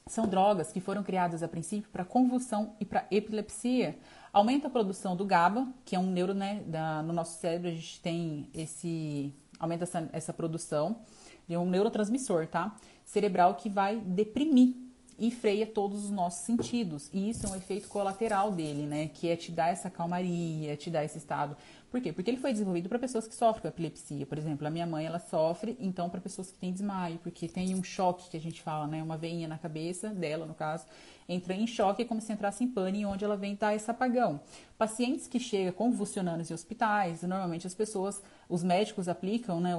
São 0.07 0.25
drogas 0.25 0.71
que 0.71 0.79
foram 0.79 1.03
criadas 1.03 1.43
a 1.43 1.49
princípio 1.49 1.89
para 1.91 2.05
convulsão 2.05 2.77
e 2.79 2.85
para 2.85 3.05
epilepsia. 3.11 3.99
Aumenta 4.31 4.67
a 4.67 4.71
produção 4.71 5.13
do 5.13 5.25
GABA, 5.25 5.67
que 5.83 5.97
é 5.97 5.99
um 5.99 6.09
neuro, 6.09 6.33
né, 6.33 6.63
da, 6.65 7.03
no 7.03 7.11
nosso 7.11 7.41
cérebro 7.41 7.67
a 7.67 7.71
gente 7.71 7.99
tem 7.99 8.47
esse, 8.53 9.33
aumenta 9.59 9.83
essa, 9.83 10.09
essa 10.13 10.31
produção, 10.31 11.01
de 11.45 11.57
um 11.57 11.69
neurotransmissor, 11.69 12.47
tá? 12.47 12.73
Cerebral 13.03 13.55
que 13.55 13.69
vai 13.69 13.97
deprimir 13.97 14.84
e 15.17 15.31
freia 15.31 15.65
todos 15.65 16.05
os 16.05 16.11
nossos 16.11 16.45
sentidos. 16.45 17.09
E 17.13 17.29
isso 17.29 17.45
é 17.45 17.49
um 17.49 17.55
efeito 17.55 17.87
colateral 17.87 18.51
dele, 18.51 18.85
né? 18.85 19.09
Que 19.13 19.29
é 19.29 19.35
te 19.35 19.51
dar 19.51 19.69
essa 19.69 19.89
calmaria, 19.89 20.75
te 20.75 20.89
dar 20.89 21.03
esse 21.03 21.17
estado. 21.17 21.55
Por 21.95 22.01
quê? 22.01 22.11
Porque 22.11 22.29
ele 22.29 22.35
foi 22.35 22.51
desenvolvido 22.51 22.89
para 22.89 22.99
pessoas 22.99 23.25
que 23.25 23.33
sofrem 23.33 23.61
com 23.61 23.67
epilepsia. 23.69 24.25
Por 24.25 24.37
exemplo, 24.37 24.67
a 24.67 24.69
minha 24.69 24.85
mãe, 24.85 25.05
ela 25.05 25.17
sofre, 25.17 25.77
então, 25.79 26.09
para 26.09 26.19
pessoas 26.19 26.51
que 26.51 26.57
têm 26.57 26.73
desmaio, 26.73 27.17
porque 27.19 27.47
tem 27.47 27.73
um 27.73 27.81
choque 27.81 28.29
que 28.29 28.35
a 28.35 28.39
gente 28.41 28.61
fala, 28.61 28.85
né? 28.85 29.01
Uma 29.01 29.15
veinha 29.15 29.47
na 29.47 29.57
cabeça 29.57 30.09
dela, 30.09 30.45
no 30.45 30.53
caso, 30.53 30.85
entra 31.29 31.53
em 31.53 31.65
choque, 31.65 32.01
é 32.01 32.05
como 32.05 32.19
se 32.19 32.33
entrasse 32.33 32.65
em 32.65 32.67
pânico, 32.67 33.09
onde 33.09 33.23
ela 33.23 33.37
vem 33.37 33.55
dar 33.55 33.73
esse 33.73 33.89
apagão. 33.89 34.41
Pacientes 34.77 35.25
que 35.25 35.39
chegam 35.39 35.71
convulsionando 35.71 36.43
em 36.43 36.53
hospitais, 36.53 37.23
normalmente 37.23 37.65
as 37.65 37.73
pessoas, 37.73 38.21
os 38.49 38.61
médicos 38.61 39.07
aplicam, 39.07 39.61
né, 39.61 39.71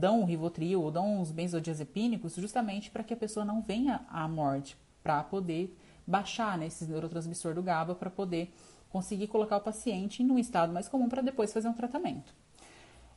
dão 0.00 0.22
o 0.22 0.24
Rivotril 0.24 0.82
ou 0.82 0.90
dão 0.90 1.20
os 1.20 1.30
benzodiazepínicos 1.30 2.34
justamente 2.34 2.90
para 2.90 3.04
que 3.04 3.14
a 3.14 3.16
pessoa 3.16 3.46
não 3.46 3.62
venha 3.62 4.00
à 4.10 4.26
morte, 4.26 4.76
para 5.00 5.22
poder 5.22 5.78
baixar 6.04 6.58
né, 6.58 6.66
esse 6.66 6.86
neurotransmissor 6.86 7.54
do 7.54 7.62
GABA, 7.62 7.94
para 7.94 8.10
poder 8.10 8.52
conseguir 8.90 9.28
colocar 9.28 9.56
o 9.56 9.62
paciente 9.62 10.22
em 10.22 10.30
um 10.30 10.38
estado 10.38 10.72
mais 10.72 10.88
comum 10.88 11.08
para 11.08 11.22
depois 11.22 11.52
fazer 11.52 11.68
um 11.68 11.72
tratamento. 11.72 12.34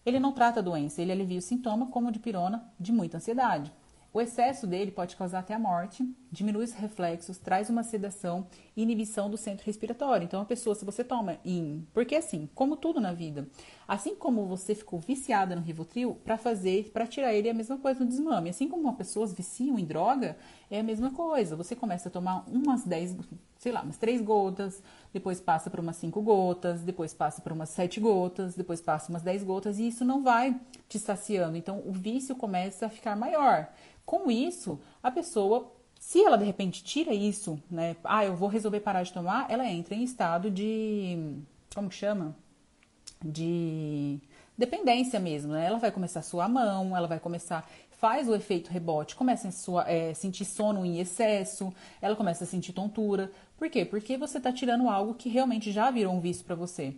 Ele 0.06 0.20
não 0.20 0.32
trata 0.32 0.60
a 0.60 0.64
doença, 0.64 1.02
ele 1.02 1.12
alivia 1.12 1.40
o 1.40 1.42
sintoma, 1.42 1.88
como 1.88 2.12
de 2.12 2.20
pirona, 2.20 2.72
de 2.80 2.92
muita 2.92 3.18
ansiedade. 3.18 3.72
O 4.14 4.22
excesso 4.22 4.68
dele 4.68 4.92
pode 4.92 5.16
causar 5.16 5.40
até 5.40 5.56
a 5.56 5.60
morte, 5.60 6.08
diminui 6.32 6.66
os 6.66 6.74
reflexos, 6.74 7.40
traz 7.40 7.68
uma 7.68 7.82
sedação 7.82 8.46
e 8.78 8.84
inibição 8.84 9.28
do 9.28 9.38
centro 9.38 9.66
respiratório. 9.66 10.24
Então, 10.24 10.40
a 10.40 10.46
pessoa, 10.46 10.76
se 10.76 10.86
você 10.86 11.04
toma 11.04 11.40
em. 11.44 11.88
Porque, 11.92 12.16
assim, 12.16 12.48
como 12.54 12.78
tudo 12.78 13.02
na 13.02 13.12
vida, 13.12 13.48
assim 13.88 14.16
como 14.16 14.46
você 14.46 14.76
ficou 14.76 15.00
viciada 15.00 15.56
no 15.56 15.64
Rivotril, 15.64 16.14
para 16.24 16.38
fazer, 16.38 16.92
para 16.94 17.08
tirar 17.08 17.34
ele 17.34 17.48
é 17.48 17.52
a 17.52 17.56
mesma 17.56 17.80
coisa 17.80 18.02
no 18.02 18.06
desmame. 18.06 18.52
Assim 18.52 18.68
como 18.70 18.88
as 18.88 18.96
pessoas 18.96 19.34
viciam 19.34 19.80
em 19.80 19.86
droga, 19.86 20.38
é 20.70 20.82
a 20.82 20.84
mesma 20.84 21.10
coisa. 21.10 21.56
Você 21.56 21.76
começa 21.76 22.08
a 22.08 22.12
tomar 22.12 22.46
umas 22.48 22.84
10, 22.84 23.18
sei 23.58 23.72
lá, 23.72 23.82
umas 23.82 23.98
3 23.98 24.22
gotas, 24.22 24.84
depois 25.14 25.40
passa 25.40 25.70
para 25.70 25.80
umas 25.80 25.96
5 25.98 26.22
gotas, 26.22 26.82
depois 26.82 27.14
passa 27.14 27.42
para 27.42 27.54
umas 27.54 27.70
7 27.70 28.00
gotas, 28.00 28.56
depois 28.56 28.82
passa 28.82 29.12
umas 29.12 29.22
10 29.22 29.44
gotas, 29.44 29.78
e 29.78 29.88
isso 29.88 30.04
não 30.04 30.24
vai 30.24 30.60
te 30.90 30.98
saciando. 30.98 31.56
Então, 31.56 31.84
o 31.86 31.92
vício 31.92 32.36
começa 32.36 32.88
a 32.88 32.90
ficar 32.90 33.16
maior. 33.16 33.68
Com 34.06 34.32
isso, 34.32 34.80
a 35.04 35.12
pessoa, 35.12 35.72
se 36.00 36.24
ela 36.24 36.38
de 36.38 36.44
repente 36.44 36.84
tira 36.84 37.14
isso, 37.14 37.62
né? 37.70 37.96
Ah, 38.04 38.26
eu 38.26 38.36
vou 38.36 38.50
resolver 38.50 38.80
parar 38.80 39.04
de 39.04 39.14
tomar, 39.14 39.50
ela 39.50 39.70
entra 39.70 39.94
em 39.94 40.04
estado 40.04 40.50
de. 40.50 41.38
Como 41.74 41.90
que 41.90 41.96
chama? 41.96 42.36
De 43.24 44.20
dependência 44.58 45.20
mesmo, 45.20 45.54
né? 45.54 45.66
Ela 45.66 45.78
vai 45.78 45.92
começar 45.92 46.20
a 46.22 46.24
suar 46.24 46.48
a 46.48 46.50
mão, 46.50 46.98
ela 46.98 47.08
vai 47.08 47.20
começar, 47.20 47.70
faz 48.04 48.28
o 48.28 48.36
efeito 48.36 48.70
rebote, 48.70 49.16
começa 49.16 49.48
a 49.48 49.90
é, 49.90 50.14
sentir 50.14 50.44
sono 50.44 50.86
em 50.86 51.00
excesso, 51.00 51.74
ela 52.02 52.18
começa 52.18 52.44
a 52.44 52.48
sentir 52.48 52.74
tontura. 52.74 53.32
Por 53.56 53.70
quê? 53.70 53.86
Porque 53.86 54.18
você 54.18 54.40
está 54.40 54.52
tirando 54.52 54.90
algo 54.90 55.14
que 55.14 55.30
realmente 55.30 55.72
já 55.72 55.90
virou 55.90 56.14
um 56.14 56.20
vício 56.20 56.44
para 56.44 56.54
você. 56.54 56.98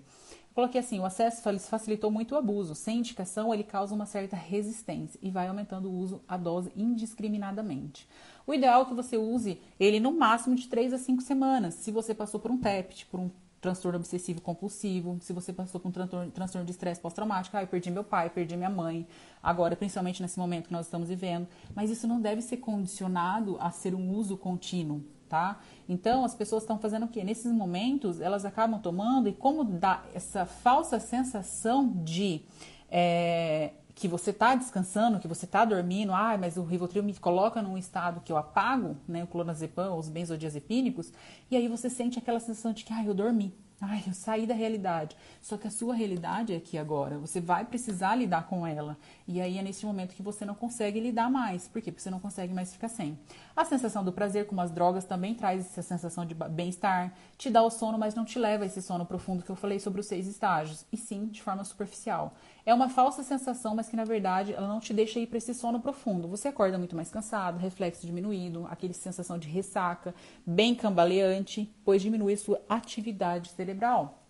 Coloquei 0.55 0.81
assim, 0.81 0.99
o 0.99 1.05
acesso 1.05 1.43
facilitou 1.69 2.09
muito 2.09 2.33
o 2.33 2.37
abuso. 2.39 2.73
Sem 2.73 2.97
indicação, 2.97 3.53
ele 3.53 3.63
causa 3.63 3.93
uma 3.93 4.07
certa 4.07 4.35
resistência 4.35 5.19
e 5.21 5.29
vai 5.29 5.47
aumentando 5.47 5.91
o 5.91 5.95
uso, 5.95 6.23
a 6.27 6.37
dose 6.37 6.71
indiscriminadamente. 6.75 8.09
O 8.47 8.51
ideal 8.51 8.81
é 8.81 8.85
que 8.85 8.95
você 8.95 9.15
use 9.15 9.61
ele 9.79 9.99
no 9.99 10.11
máximo 10.11 10.55
de 10.55 10.67
3 10.67 10.91
a 10.91 10.97
5 10.97 11.21
semanas. 11.21 11.75
Se 11.75 11.91
você 11.91 12.15
passou 12.15 12.39
por 12.39 12.49
um 12.49 12.57
TEPT, 12.57 13.05
por 13.05 13.19
um 13.19 13.29
transtorno 13.65 13.97
obsessivo 13.97 14.39
compulsivo, 14.41 15.17
se 15.21 15.33
você 15.33 15.51
passou 15.51 15.81
um 15.83 15.91
transtorno, 15.91 16.31
transtorno 16.31 16.65
de 16.65 16.71
estresse 16.71 17.01
pós-traumático, 17.01 17.57
ah, 17.57 17.63
eu 17.63 17.67
perdi 17.67 17.89
meu 17.89 18.03
pai, 18.03 18.29
perdi 18.29 18.55
minha 18.55 18.69
mãe, 18.69 19.07
agora, 19.41 19.75
principalmente 19.75 20.21
nesse 20.21 20.37
momento 20.37 20.67
que 20.67 20.73
nós 20.73 20.85
estamos 20.85 21.09
vivendo. 21.09 21.47
Mas 21.73 21.89
isso 21.89 22.07
não 22.07 22.21
deve 22.21 22.41
ser 22.41 22.57
condicionado 22.57 23.57
a 23.59 23.71
ser 23.71 23.95
um 23.95 24.11
uso 24.11 24.37
contínuo 24.37 25.03
tá? 25.27 25.59
Então, 25.89 26.23
as 26.23 26.35
pessoas 26.35 26.61
estão 26.61 26.77
fazendo 26.77 27.07
o 27.07 27.07
quê? 27.07 27.23
Nesses 27.23 27.51
momentos, 27.51 28.21
elas 28.21 28.45
acabam 28.45 28.79
tomando 28.79 29.27
e 29.27 29.33
como 29.33 29.63
dá 29.63 30.03
essa 30.13 30.45
falsa 30.45 30.99
sensação 30.99 31.91
de 32.03 32.43
é, 32.91 33.71
que 33.95 34.09
você 34.09 34.31
está 34.31 34.53
descansando, 34.53 35.19
que 35.19 35.27
você 35.27 35.45
está 35.45 35.63
dormindo, 35.63 36.13
ah, 36.13 36.37
mas 36.37 36.57
o 36.57 36.63
Rivotril 36.63 37.01
me 37.01 37.13
coloca 37.13 37.61
num 37.61 37.77
estado 37.77 38.21
que 38.23 38.31
eu 38.31 38.37
apago, 38.37 38.97
né, 39.07 39.23
o 39.23 39.27
clonazepam, 39.27 39.97
os 39.97 40.09
benzodiazepínicos, 40.09 41.13
e 41.49 41.55
aí 41.55 41.69
você 41.69 41.89
sente 41.89 42.19
aquela 42.19 42.39
sensação 42.41 42.73
de 42.73 42.83
que, 42.83 42.91
ah, 42.91 43.05
eu 43.05 43.13
dormi, 43.13 43.55
Ai, 43.81 44.03
eu 44.07 44.13
saí 44.13 44.47
da 44.47 44.53
realidade. 44.53 45.17
Só 45.41 45.57
que 45.57 45.67
a 45.67 45.71
sua 45.71 45.93
realidade 45.93 46.53
é 46.53 46.55
aqui 46.55 46.77
agora. 46.77 47.17
Você 47.17 47.41
vai 47.41 47.65
precisar 47.65 48.15
lidar 48.15 48.47
com 48.47 48.65
ela. 48.65 48.97
E 49.27 49.41
aí 49.41 49.57
é 49.57 49.61
nesse 49.61 49.85
momento 49.85 50.15
que 50.15 50.23
você 50.23 50.45
não 50.45 50.55
consegue 50.55 50.99
lidar 50.99 51.29
mais. 51.29 51.67
Por 51.67 51.81
quê? 51.81 51.91
Porque 51.91 52.01
você 52.01 52.09
não 52.09 52.19
consegue 52.19 52.53
mais 52.53 52.71
ficar 52.71 52.87
sem. 52.87 53.19
A 53.55 53.65
sensação 53.65 54.03
do 54.03 54.13
prazer, 54.13 54.47
como 54.47 54.61
as 54.61 54.71
drogas, 54.71 55.03
também 55.03 55.35
traz 55.35 55.65
essa 55.65 55.81
sensação 55.81 56.25
de 56.25 56.33
bem-estar. 56.33 57.13
Te 57.37 57.49
dá 57.49 57.61
o 57.61 57.69
sono, 57.69 57.97
mas 57.97 58.15
não 58.15 58.23
te 58.23 58.39
leva 58.39 58.63
a 58.63 58.67
esse 58.67 58.81
sono 58.81 59.05
profundo 59.05 59.43
que 59.43 59.49
eu 59.49 59.55
falei 59.55 59.79
sobre 59.79 59.99
os 59.99 60.07
seis 60.07 60.25
estágios. 60.27 60.85
E 60.91 60.97
sim, 60.97 61.27
de 61.27 61.41
forma 61.41 61.63
superficial. 61.63 62.33
É 62.65 62.73
uma 62.73 62.89
falsa 62.89 63.23
sensação, 63.23 63.75
mas 63.75 63.89
que 63.89 63.95
na 63.95 64.05
verdade 64.05 64.53
ela 64.53 64.67
não 64.67 64.79
te 64.79 64.93
deixa 64.93 65.19
ir 65.19 65.27
para 65.27 65.37
esse 65.37 65.53
sono 65.53 65.79
profundo. 65.79 66.27
Você 66.29 66.47
acorda 66.47 66.77
muito 66.77 66.95
mais 66.95 67.11
cansado, 67.11 67.59
reflexo 67.59 68.05
diminuído, 68.05 68.65
aquele 68.69 68.93
sensação 68.93 69.37
de 69.37 69.49
ressaca, 69.49 70.15
bem 70.45 70.73
cambaleante, 70.73 71.69
pois 71.83 72.01
diminui 72.01 72.37
sua 72.37 72.61
atividade 72.69 73.49
cerebral. 73.49 74.24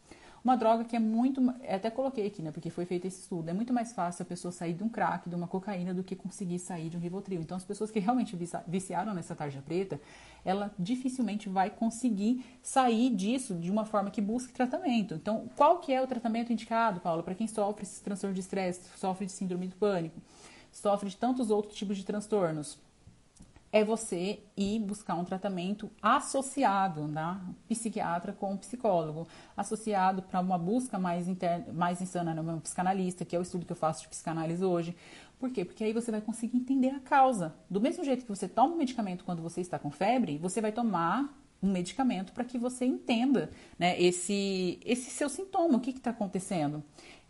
Uma 0.46 0.56
droga 0.56 0.84
que 0.84 0.96
é 0.96 1.00
muito. 1.00 1.42
Até 1.68 1.90
coloquei 1.90 2.28
aqui, 2.28 2.44
né? 2.44 2.52
Porque 2.52 2.70
foi 2.70 2.86
feito 2.86 3.08
esse 3.08 3.22
estudo. 3.22 3.50
É 3.50 3.54
muito 3.54 3.74
mais 3.74 3.94
fácil 3.94 4.22
a 4.22 4.25
pessoa 4.28 4.52
sair 4.52 4.74
de 4.74 4.84
um 4.84 4.88
crack, 4.88 5.28
de 5.28 5.36
uma 5.36 5.48
cocaína, 5.48 5.92
do 5.92 6.04
que 6.04 6.16
conseguir 6.16 6.60
sair 6.60 6.88
de 6.88 6.96
um 6.96 7.00
Rivotril. 7.00 7.42
Então, 7.42 7.58
as 7.58 7.66
pessoas 7.66 7.90
que 7.90 8.00
realmente 8.00 8.38
viciaram 8.68 9.16
nessa 9.16 9.34
tarja 9.34 9.60
preta, 9.66 10.00
ela 10.46 10.72
dificilmente 10.78 11.50
vai 11.50 11.72
conseguir 11.72 12.46
sair 12.62 13.10
disso 13.10 13.56
de 13.56 13.72
uma 13.72 13.86
forma 13.86 14.12
que 14.12 14.22
busque 14.22 14.54
tratamento. 14.54 15.16
Então, 15.16 15.50
qual 15.56 15.80
que 15.80 15.92
é 15.92 16.00
o 16.00 16.06
tratamento 16.06 16.54
indicado, 16.54 17.00
Paulo, 17.00 17.24
para 17.24 17.34
quem 17.34 17.48
sofre 17.48 17.82
esse 17.82 18.04
transtorno 18.04 18.36
de 18.36 18.42
estresse, 18.42 18.82
sofre 19.00 19.25
de 19.25 19.32
síndrome 19.32 19.68
do 19.68 19.75
pânico, 19.78 20.22
sofre 20.72 21.10
de 21.10 21.18
tantos 21.18 21.50
outros 21.50 21.75
tipos 21.75 21.98
de 21.98 22.06
transtornos? 22.06 22.78
É 23.72 23.84
você 23.84 24.40
ir 24.56 24.80
buscar 24.80 25.16
um 25.16 25.26
tratamento 25.26 25.92
associado, 26.02 27.08
né? 27.08 27.40
Psiquiatra 27.68 28.32
com 28.32 28.56
psicólogo, 28.58 29.28
associado 29.56 30.22
para 30.22 30.40
uma 30.40 30.58
busca 30.58 30.98
mais, 30.98 31.28
interna, 31.28 31.74
mais 31.74 32.02
insana 32.02 32.34
no 32.34 32.44
meu 32.44 32.58
psicanalista, 32.62 33.26
que 33.26 33.36
é 33.36 33.40
o 33.40 33.42
estudo 33.42 33.66
que 33.66 33.72
eu 33.72 33.76
faço 33.76 34.04
de 34.04 34.08
psicanálise 34.08 34.64
hoje. 34.64 34.96
Por 35.40 35.52
quê? 35.52 35.66
Porque 35.66 35.84
aí 35.84 35.94
você 35.94 36.12
vai 36.12 36.22
conseguir 36.22 36.58
entender 36.58 36.90
a 36.90 37.00
causa. 37.00 37.54
Do 37.70 37.82
mesmo 37.82 38.04
jeito 38.04 38.24
que 38.24 38.30
você 38.30 38.48
toma 38.48 38.74
um 38.74 38.78
medicamento 38.78 39.26
quando 39.26 39.42
você 39.42 39.62
está 39.62 39.78
com 39.78 39.92
febre, 39.92 40.38
você 40.38 40.62
vai 40.62 40.72
tomar 40.72 41.34
um 41.62 41.72
medicamento 41.72 42.32
para 42.32 42.44
que 42.44 42.58
você 42.58 42.86
entenda 42.86 43.50
né, 43.78 44.00
esse, 44.02 44.80
esse 44.86 45.10
seu 45.10 45.28
sintoma, 45.28 45.78
o 45.78 45.82
que 45.82 45.90
está 45.90 46.12
acontecendo. 46.12 46.84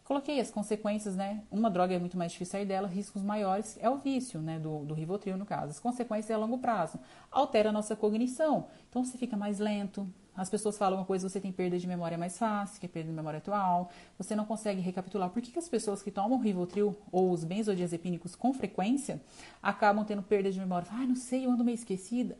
Coloquei 0.06 0.40
as 0.40 0.52
consequências, 0.52 1.16
né? 1.16 1.44
Uma 1.50 1.68
droga 1.68 1.96
é 1.96 1.98
muito 1.98 2.16
mais 2.16 2.32
difícil 2.32 2.52
sair 2.52 2.66
dela, 2.66 2.88
riscos 2.88 3.24
maiores 3.24 3.76
é 3.82 3.90
o 3.90 3.98
vício, 3.98 4.40
né? 4.40 4.60
Do, 4.60 4.86
do 4.86 4.94
Rivotril, 4.94 5.36
no 5.36 5.48
caso. 5.48 5.72
As 5.72 5.80
consequências 5.80 6.30
é 6.30 6.36
a 6.36 6.38
longo 6.38 6.60
prazo. 6.60 7.00
Altera 7.32 7.70
a 7.70 7.72
nossa 7.72 7.96
cognição. 7.96 8.68
Então, 8.88 9.04
você 9.04 9.18
fica 9.18 9.36
mais 9.36 9.58
lento. 9.58 10.08
As 10.38 10.48
pessoas 10.48 10.78
falam 10.78 11.00
uma 11.00 11.06
coisa, 11.06 11.28
você 11.28 11.40
tem 11.42 11.52
perda 11.52 11.80
de 11.80 11.88
memória 11.88 12.20
mais 12.20 12.38
fácil, 12.38 12.80
que 12.80 12.86
é 12.86 12.90
perda 12.90 13.10
de 13.10 13.16
memória 13.16 13.40
atual. 13.40 13.90
Você 14.16 14.36
não 14.36 14.46
consegue 14.46 14.80
recapitular. 14.80 15.32
Por 15.32 15.42
que, 15.42 15.52
que 15.52 15.58
as 15.58 15.68
pessoas 15.68 16.04
que 16.04 16.12
tomam 16.12 16.40
Rivotril 16.40 16.96
ou 17.12 17.32
os 17.32 17.44
benzodiazepínicos 17.44 18.36
com 18.36 18.54
frequência 18.54 19.20
acabam 19.60 20.06
tendo 20.06 20.22
perda 20.22 20.52
de 20.52 20.60
memória? 20.60 20.88
Ah, 20.92 21.06
não 21.08 21.16
sei, 21.16 21.48
eu 21.48 21.52
ando 21.52 21.64
meio 21.64 21.76
esquecida. 21.76 22.38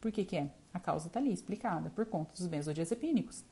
Por 0.00 0.10
que 0.10 0.24
que 0.24 0.36
é? 0.38 0.48
A 0.72 0.80
causa 0.80 1.08
está 1.08 1.20
ali 1.20 1.30
explicada, 1.30 1.90
por 1.90 2.06
conta 2.06 2.32
dos 2.32 2.46
benzodiazepínicos. 2.46 3.44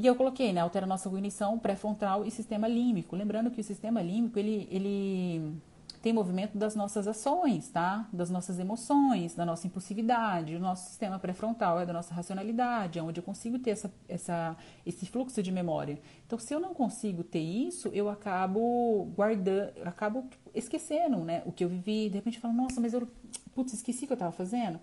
E 0.00 0.06
eu 0.06 0.16
coloquei, 0.16 0.50
né, 0.50 0.62
altera 0.62 0.86
nossa 0.86 1.10
cognição 1.10 1.58
pré-frontal 1.58 2.24
e 2.24 2.30
sistema 2.30 2.66
límbico. 2.66 3.14
Lembrando 3.14 3.50
que 3.50 3.60
o 3.60 3.64
sistema 3.64 4.00
límbico, 4.00 4.38
ele, 4.38 4.66
ele 4.70 5.60
tem 6.00 6.10
movimento 6.10 6.56
das 6.56 6.74
nossas 6.74 7.06
ações, 7.06 7.68
tá? 7.68 8.08
Das 8.10 8.30
nossas 8.30 8.58
emoções, 8.58 9.34
da 9.34 9.44
nossa 9.44 9.66
impulsividade. 9.66 10.56
O 10.56 10.58
nosso 10.58 10.88
sistema 10.88 11.18
pré-frontal 11.18 11.78
é 11.80 11.84
da 11.84 11.92
nossa 11.92 12.14
racionalidade, 12.14 12.98
é 12.98 13.02
onde 13.02 13.20
eu 13.20 13.22
consigo 13.22 13.58
ter 13.58 13.72
essa, 13.72 13.92
essa, 14.08 14.56
esse 14.86 15.04
fluxo 15.04 15.42
de 15.42 15.52
memória. 15.52 16.00
Então, 16.26 16.38
se 16.38 16.54
eu 16.54 16.60
não 16.60 16.72
consigo 16.72 17.22
ter 17.22 17.40
isso, 17.40 17.88
eu 17.88 18.08
acabo 18.08 19.04
guardando, 19.14 19.70
acabo 19.84 20.24
esquecendo, 20.54 21.18
né? 21.18 21.42
O 21.44 21.52
que 21.52 21.62
eu 21.62 21.68
vivi. 21.68 22.08
De 22.08 22.14
repente, 22.14 22.36
eu 22.36 22.40
falo, 22.40 22.54
nossa, 22.54 22.80
mas 22.80 22.94
eu, 22.94 23.06
putz, 23.54 23.74
esqueci 23.74 24.04
o 24.04 24.06
que 24.06 24.14
eu 24.14 24.14
estava 24.14 24.32
fazendo. 24.32 24.80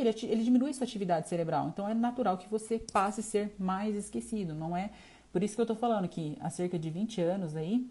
Ele, 0.00 0.14
ele 0.22 0.44
diminui 0.44 0.72
sua 0.72 0.84
atividade 0.84 1.28
cerebral. 1.28 1.68
Então 1.68 1.88
é 1.88 1.94
natural 1.94 2.38
que 2.38 2.48
você 2.48 2.78
passe 2.92 3.20
a 3.20 3.22
ser 3.22 3.54
mais 3.58 3.94
esquecido, 3.94 4.54
não 4.54 4.76
é? 4.76 4.90
Por 5.32 5.42
isso 5.42 5.54
que 5.54 5.60
eu 5.60 5.66
tô 5.66 5.74
falando 5.74 6.08
que 6.08 6.36
há 6.40 6.50
cerca 6.50 6.78
de 6.78 6.90
20 6.90 7.20
anos 7.20 7.54
aí, 7.54 7.86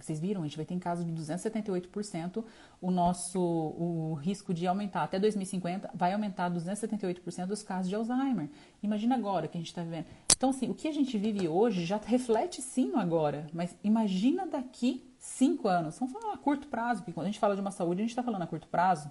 vocês 0.00 0.18
viram, 0.18 0.40
a 0.40 0.44
gente 0.44 0.56
vai 0.56 0.64
ter 0.64 0.74
em 0.74 0.78
caso 0.78 1.04
de 1.04 1.12
278% 1.12 2.42
o 2.80 2.90
nosso 2.90 3.38
o 3.38 4.14
risco 4.14 4.54
de 4.54 4.66
aumentar 4.66 5.02
até 5.02 5.18
2050 5.18 5.90
vai 5.94 6.12
aumentar 6.12 6.50
278% 6.50 7.46
dos 7.46 7.62
casos 7.62 7.88
de 7.88 7.94
Alzheimer. 7.94 8.48
Imagina 8.82 9.14
agora 9.14 9.46
que 9.46 9.58
a 9.58 9.60
gente 9.60 9.68
está 9.68 9.82
vivendo. 9.82 10.06
Então, 10.34 10.50
assim, 10.50 10.70
o 10.70 10.74
que 10.74 10.88
a 10.88 10.92
gente 10.92 11.18
vive 11.18 11.46
hoje 11.46 11.84
já 11.84 12.00
reflete 12.02 12.62
sim 12.62 12.92
agora, 12.94 13.46
mas 13.52 13.76
imagina 13.84 14.46
daqui 14.46 15.04
cinco 15.18 15.68
anos. 15.68 15.98
Vamos 15.98 16.14
falar 16.14 16.32
a 16.32 16.38
curto 16.38 16.66
prazo, 16.66 17.02
porque 17.02 17.12
quando 17.12 17.26
a 17.26 17.28
gente 17.28 17.38
fala 17.38 17.54
de 17.54 17.60
uma 17.60 17.70
saúde, 17.70 18.00
a 18.00 18.04
gente 18.04 18.10
está 18.10 18.22
falando 18.22 18.42
a 18.42 18.46
curto 18.46 18.66
prazo. 18.66 19.10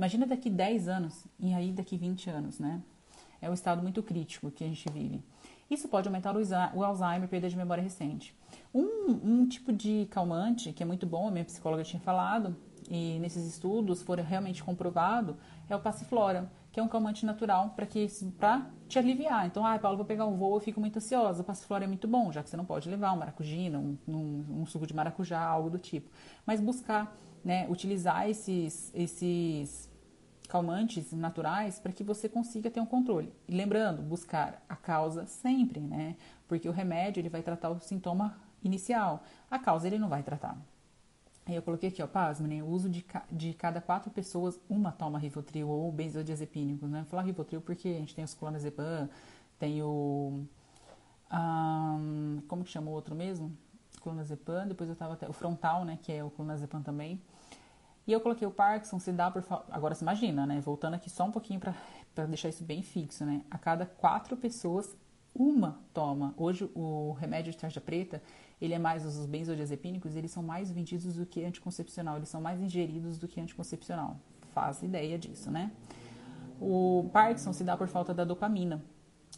Imagina 0.00 0.26
daqui 0.26 0.48
10 0.48 0.88
anos 0.88 1.26
e 1.38 1.52
aí 1.52 1.72
daqui 1.72 1.94
20 1.98 2.30
anos, 2.30 2.58
né? 2.58 2.80
É 3.38 3.50
um 3.50 3.52
estado 3.52 3.82
muito 3.82 4.02
crítico 4.02 4.50
que 4.50 4.64
a 4.64 4.66
gente 4.66 4.90
vive. 4.90 5.22
Isso 5.70 5.88
pode 5.88 6.08
aumentar 6.08 6.34
o 6.34 6.82
Alzheimer, 6.82 7.28
perda 7.28 7.50
de 7.50 7.54
memória 7.54 7.82
recente. 7.82 8.34
Um, 8.72 9.10
um 9.22 9.46
tipo 9.46 9.70
de 9.70 10.08
calmante 10.10 10.72
que 10.72 10.82
é 10.82 10.86
muito 10.86 11.06
bom, 11.06 11.28
a 11.28 11.30
minha 11.30 11.44
psicóloga 11.44 11.84
tinha 11.84 12.00
falado, 12.00 12.56
e 12.88 13.18
nesses 13.18 13.44
estudos 13.44 14.00
foram 14.00 14.24
realmente 14.24 14.64
comprovado, 14.64 15.36
é 15.68 15.76
o 15.76 15.80
passiflora, 15.80 16.50
que 16.72 16.80
é 16.80 16.82
um 16.82 16.88
calmante 16.88 17.26
natural 17.26 17.74
para 17.76 17.84
que 17.84 18.06
para 18.38 18.70
te 18.88 18.98
aliviar. 18.98 19.46
Então, 19.46 19.66
ah, 19.66 19.78
Paulo, 19.78 19.98
vou 19.98 20.06
pegar 20.06 20.24
um 20.24 20.34
voo, 20.34 20.56
eu 20.56 20.60
fico 20.60 20.80
muito 20.80 20.96
ansiosa. 20.96 21.42
O 21.42 21.44
passiflora 21.44 21.84
é 21.84 21.86
muito 21.86 22.08
bom, 22.08 22.32
já 22.32 22.42
que 22.42 22.48
você 22.48 22.56
não 22.56 22.64
pode 22.64 22.88
levar 22.88 23.12
um 23.12 23.18
maracujina, 23.18 23.78
um, 23.78 23.98
um, 24.08 24.62
um 24.62 24.66
suco 24.66 24.86
de 24.86 24.94
maracujá, 24.94 25.44
algo 25.44 25.68
do 25.68 25.78
tipo. 25.78 26.10
Mas 26.46 26.58
buscar, 26.58 27.14
né, 27.44 27.66
utilizar 27.68 28.26
esses 28.30 28.90
esses 28.94 29.89
calmantes 30.50 31.12
naturais 31.12 31.78
para 31.78 31.92
que 31.92 32.02
você 32.02 32.28
consiga 32.28 32.68
ter 32.68 32.80
um 32.80 32.86
controle. 32.86 33.32
E 33.46 33.54
lembrando, 33.54 34.02
buscar 34.02 34.60
a 34.68 34.74
causa 34.74 35.24
sempre, 35.24 35.78
né? 35.78 36.16
Porque 36.48 36.68
o 36.68 36.72
remédio 36.72 37.20
ele 37.20 37.28
vai 37.28 37.40
tratar 37.40 37.70
o 37.70 37.78
sintoma 37.78 38.36
inicial, 38.62 39.22
a 39.48 39.60
causa 39.60 39.86
ele 39.86 39.96
não 39.96 40.08
vai 40.08 40.24
tratar. 40.24 40.60
Aí 41.46 41.54
eu 41.54 41.62
coloquei 41.62 41.88
aqui, 41.88 42.02
ó, 42.02 42.06
pasme, 42.08 42.48
né? 42.48 42.62
O 42.64 42.66
uso 42.66 42.88
de, 42.88 43.06
de 43.30 43.54
cada 43.54 43.80
quatro 43.80 44.10
pessoas, 44.10 44.58
uma 44.68 44.90
toma 44.90 45.20
Rivotril 45.20 45.68
ou 45.68 45.90
benzodiazepínicos, 45.92 46.90
né? 46.90 46.98
Vou 47.02 47.08
falar 47.08 47.22
Rivotril 47.22 47.60
porque 47.60 47.88
a 47.88 47.98
gente 48.00 48.14
tem 48.14 48.24
os 48.24 48.34
clonazepam, 48.34 49.08
tem 49.56 49.80
o... 49.82 50.42
Um, 51.32 52.42
como 52.48 52.64
que 52.64 52.70
chama 52.70 52.90
o 52.90 52.92
outro 52.92 53.14
mesmo? 53.14 53.56
Clonazepam, 54.02 54.66
depois 54.66 54.90
eu 54.90 54.96
tava 54.96 55.14
até... 55.14 55.28
O 55.28 55.32
frontal, 55.32 55.84
né? 55.84 55.96
Que 56.02 56.12
é 56.12 56.24
o 56.24 56.30
clonazepam 56.30 56.82
também. 56.82 57.20
E 58.10 58.12
eu 58.12 58.20
coloquei 58.20 58.44
o 58.44 58.50
Parkinson, 58.50 58.98
se 58.98 59.12
dá 59.12 59.30
por... 59.30 59.44
Agora 59.70 59.94
você 59.94 60.02
imagina, 60.02 60.44
né? 60.44 60.60
Voltando 60.60 60.94
aqui 60.94 61.08
só 61.08 61.26
um 61.26 61.30
pouquinho 61.30 61.60
para 61.60 62.26
deixar 62.26 62.48
isso 62.48 62.64
bem 62.64 62.82
fixo, 62.82 63.24
né? 63.24 63.44
A 63.48 63.56
cada 63.56 63.86
quatro 63.86 64.36
pessoas, 64.36 64.96
uma 65.32 65.78
toma. 65.94 66.34
Hoje 66.36 66.68
o 66.74 67.12
remédio 67.12 67.52
de 67.52 67.58
tarja 67.58 67.80
preta, 67.80 68.20
ele 68.60 68.74
é 68.74 68.80
mais 68.80 69.06
os 69.06 69.26
benzodiazepínicos, 69.26 70.16
eles 70.16 70.32
são 70.32 70.42
mais 70.42 70.72
vendidos 70.72 71.14
do 71.14 71.24
que 71.24 71.44
anticoncepcional, 71.44 72.16
eles 72.16 72.28
são 72.28 72.40
mais 72.40 72.60
ingeridos 72.60 73.16
do 73.16 73.28
que 73.28 73.40
anticoncepcional. 73.40 74.16
Faz 74.52 74.82
ideia 74.82 75.16
disso, 75.16 75.48
né? 75.48 75.70
O 76.60 77.08
Parkinson 77.12 77.52
se 77.52 77.62
dá 77.62 77.76
por 77.76 77.86
falta 77.86 78.12
da 78.12 78.24
dopamina, 78.24 78.82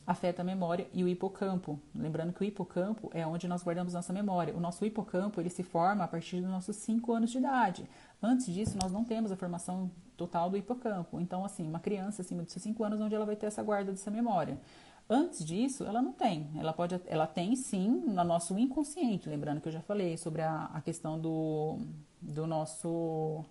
afeta 0.07 0.41
a 0.41 0.45
memória 0.45 0.89
e 0.95 1.05
o 1.05 1.09
hipocampo. 1.09 1.79
Lembrando 1.95 2.33
que 2.33 2.41
o 2.41 2.45
hipocampo 2.45 3.11
é 3.13 3.27
onde 3.27 3.47
nós 3.47 3.63
guardamos 3.63 3.93
nossa 3.93 4.15
memória. 4.15 4.57
O 4.57 4.61
nosso 4.61 4.83
hipocampo 4.87 5.43
ele 5.43 5.51
se 5.51 5.63
forma 5.63 6.05
a 6.05 6.09
partir 6.09 6.41
dos 6.41 6.51
nossos 6.51 6.75
5 6.77 7.13
anos 7.13 7.31
de 7.31 7.37
idade. 7.37 7.87
Antes 8.23 8.47
disso, 8.47 8.79
nós 8.81 8.93
não 8.93 9.05
temos 9.05 9.33
a 9.33 9.37
formação 9.37 9.91
total 10.17 10.49
do 10.49 10.57
hipocampo. 10.57 11.21
Então, 11.21 11.45
assim, 11.45 11.67
uma 11.67 11.81
criança 11.81 12.23
acima 12.23 12.45
de 12.45 12.53
5 12.53 12.85
anos, 12.85 13.01
onde 13.01 13.15
ela 13.15 13.27
vai 13.27 13.35
ter 13.35 13.47
essa 13.47 13.63
guarda 13.63 13.91
dessa 13.91 14.11
memória. 14.11 14.59
Antes 15.11 15.45
disso, 15.45 15.85
ela 15.85 16.01
não 16.01 16.13
tem. 16.13 16.49
Ela 16.57 16.73
pode, 16.73 17.01
ela 17.07 17.27
tem 17.27 17.57
sim 17.57 17.89
no 18.07 18.23
nosso 18.23 18.57
inconsciente. 18.57 19.29
Lembrando 19.29 19.61
que 19.61 19.69
eu 19.69 19.73
já 19.73 19.81
falei 19.81 20.17
sobre 20.17 20.43
a, 20.43 20.71
a 20.73 20.81
questão 20.81 21.19
do, 21.19 21.79
do 22.21 22.47
nosso 22.47 23.45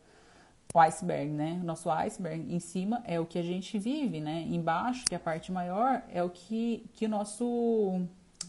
iceberg, 0.74 1.30
né? 1.32 1.60
Nosso 1.64 1.90
iceberg 1.90 2.54
em 2.54 2.60
cima 2.60 3.04
é 3.06 3.20
o 3.20 3.26
que 3.26 3.38
a 3.38 3.44
gente 3.44 3.78
vive, 3.78 4.22
né? 4.22 4.44
Embaixo, 4.48 5.06
que 5.06 5.14
é 5.14 5.18
a 5.18 5.20
parte 5.20 5.52
maior, 5.52 6.02
é 6.10 6.24
o 6.24 6.30
que, 6.30 6.90
que 6.94 7.06
o 7.06 7.10
nosso 7.10 8.02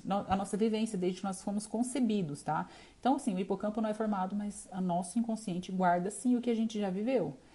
a 0.08 0.36
nossa 0.36 0.56
vivência 0.56 0.98
desde 0.98 1.20
que 1.20 1.26
nós 1.26 1.42
fomos 1.42 1.66
concebidos, 1.66 2.42
tá? 2.42 2.68
Então, 2.98 3.16
assim, 3.16 3.34
o 3.34 3.38
hipocampo 3.38 3.80
não 3.80 3.88
é 3.88 3.94
formado, 3.94 4.34
mas 4.34 4.68
o 4.72 4.80
nosso 4.80 5.18
inconsciente 5.18 5.70
guarda 5.70 6.10
sim 6.10 6.36
o 6.36 6.40
que 6.40 6.50
a 6.50 6.54
gente 6.54 6.78
já 6.78 6.90
viveu. 6.90 7.36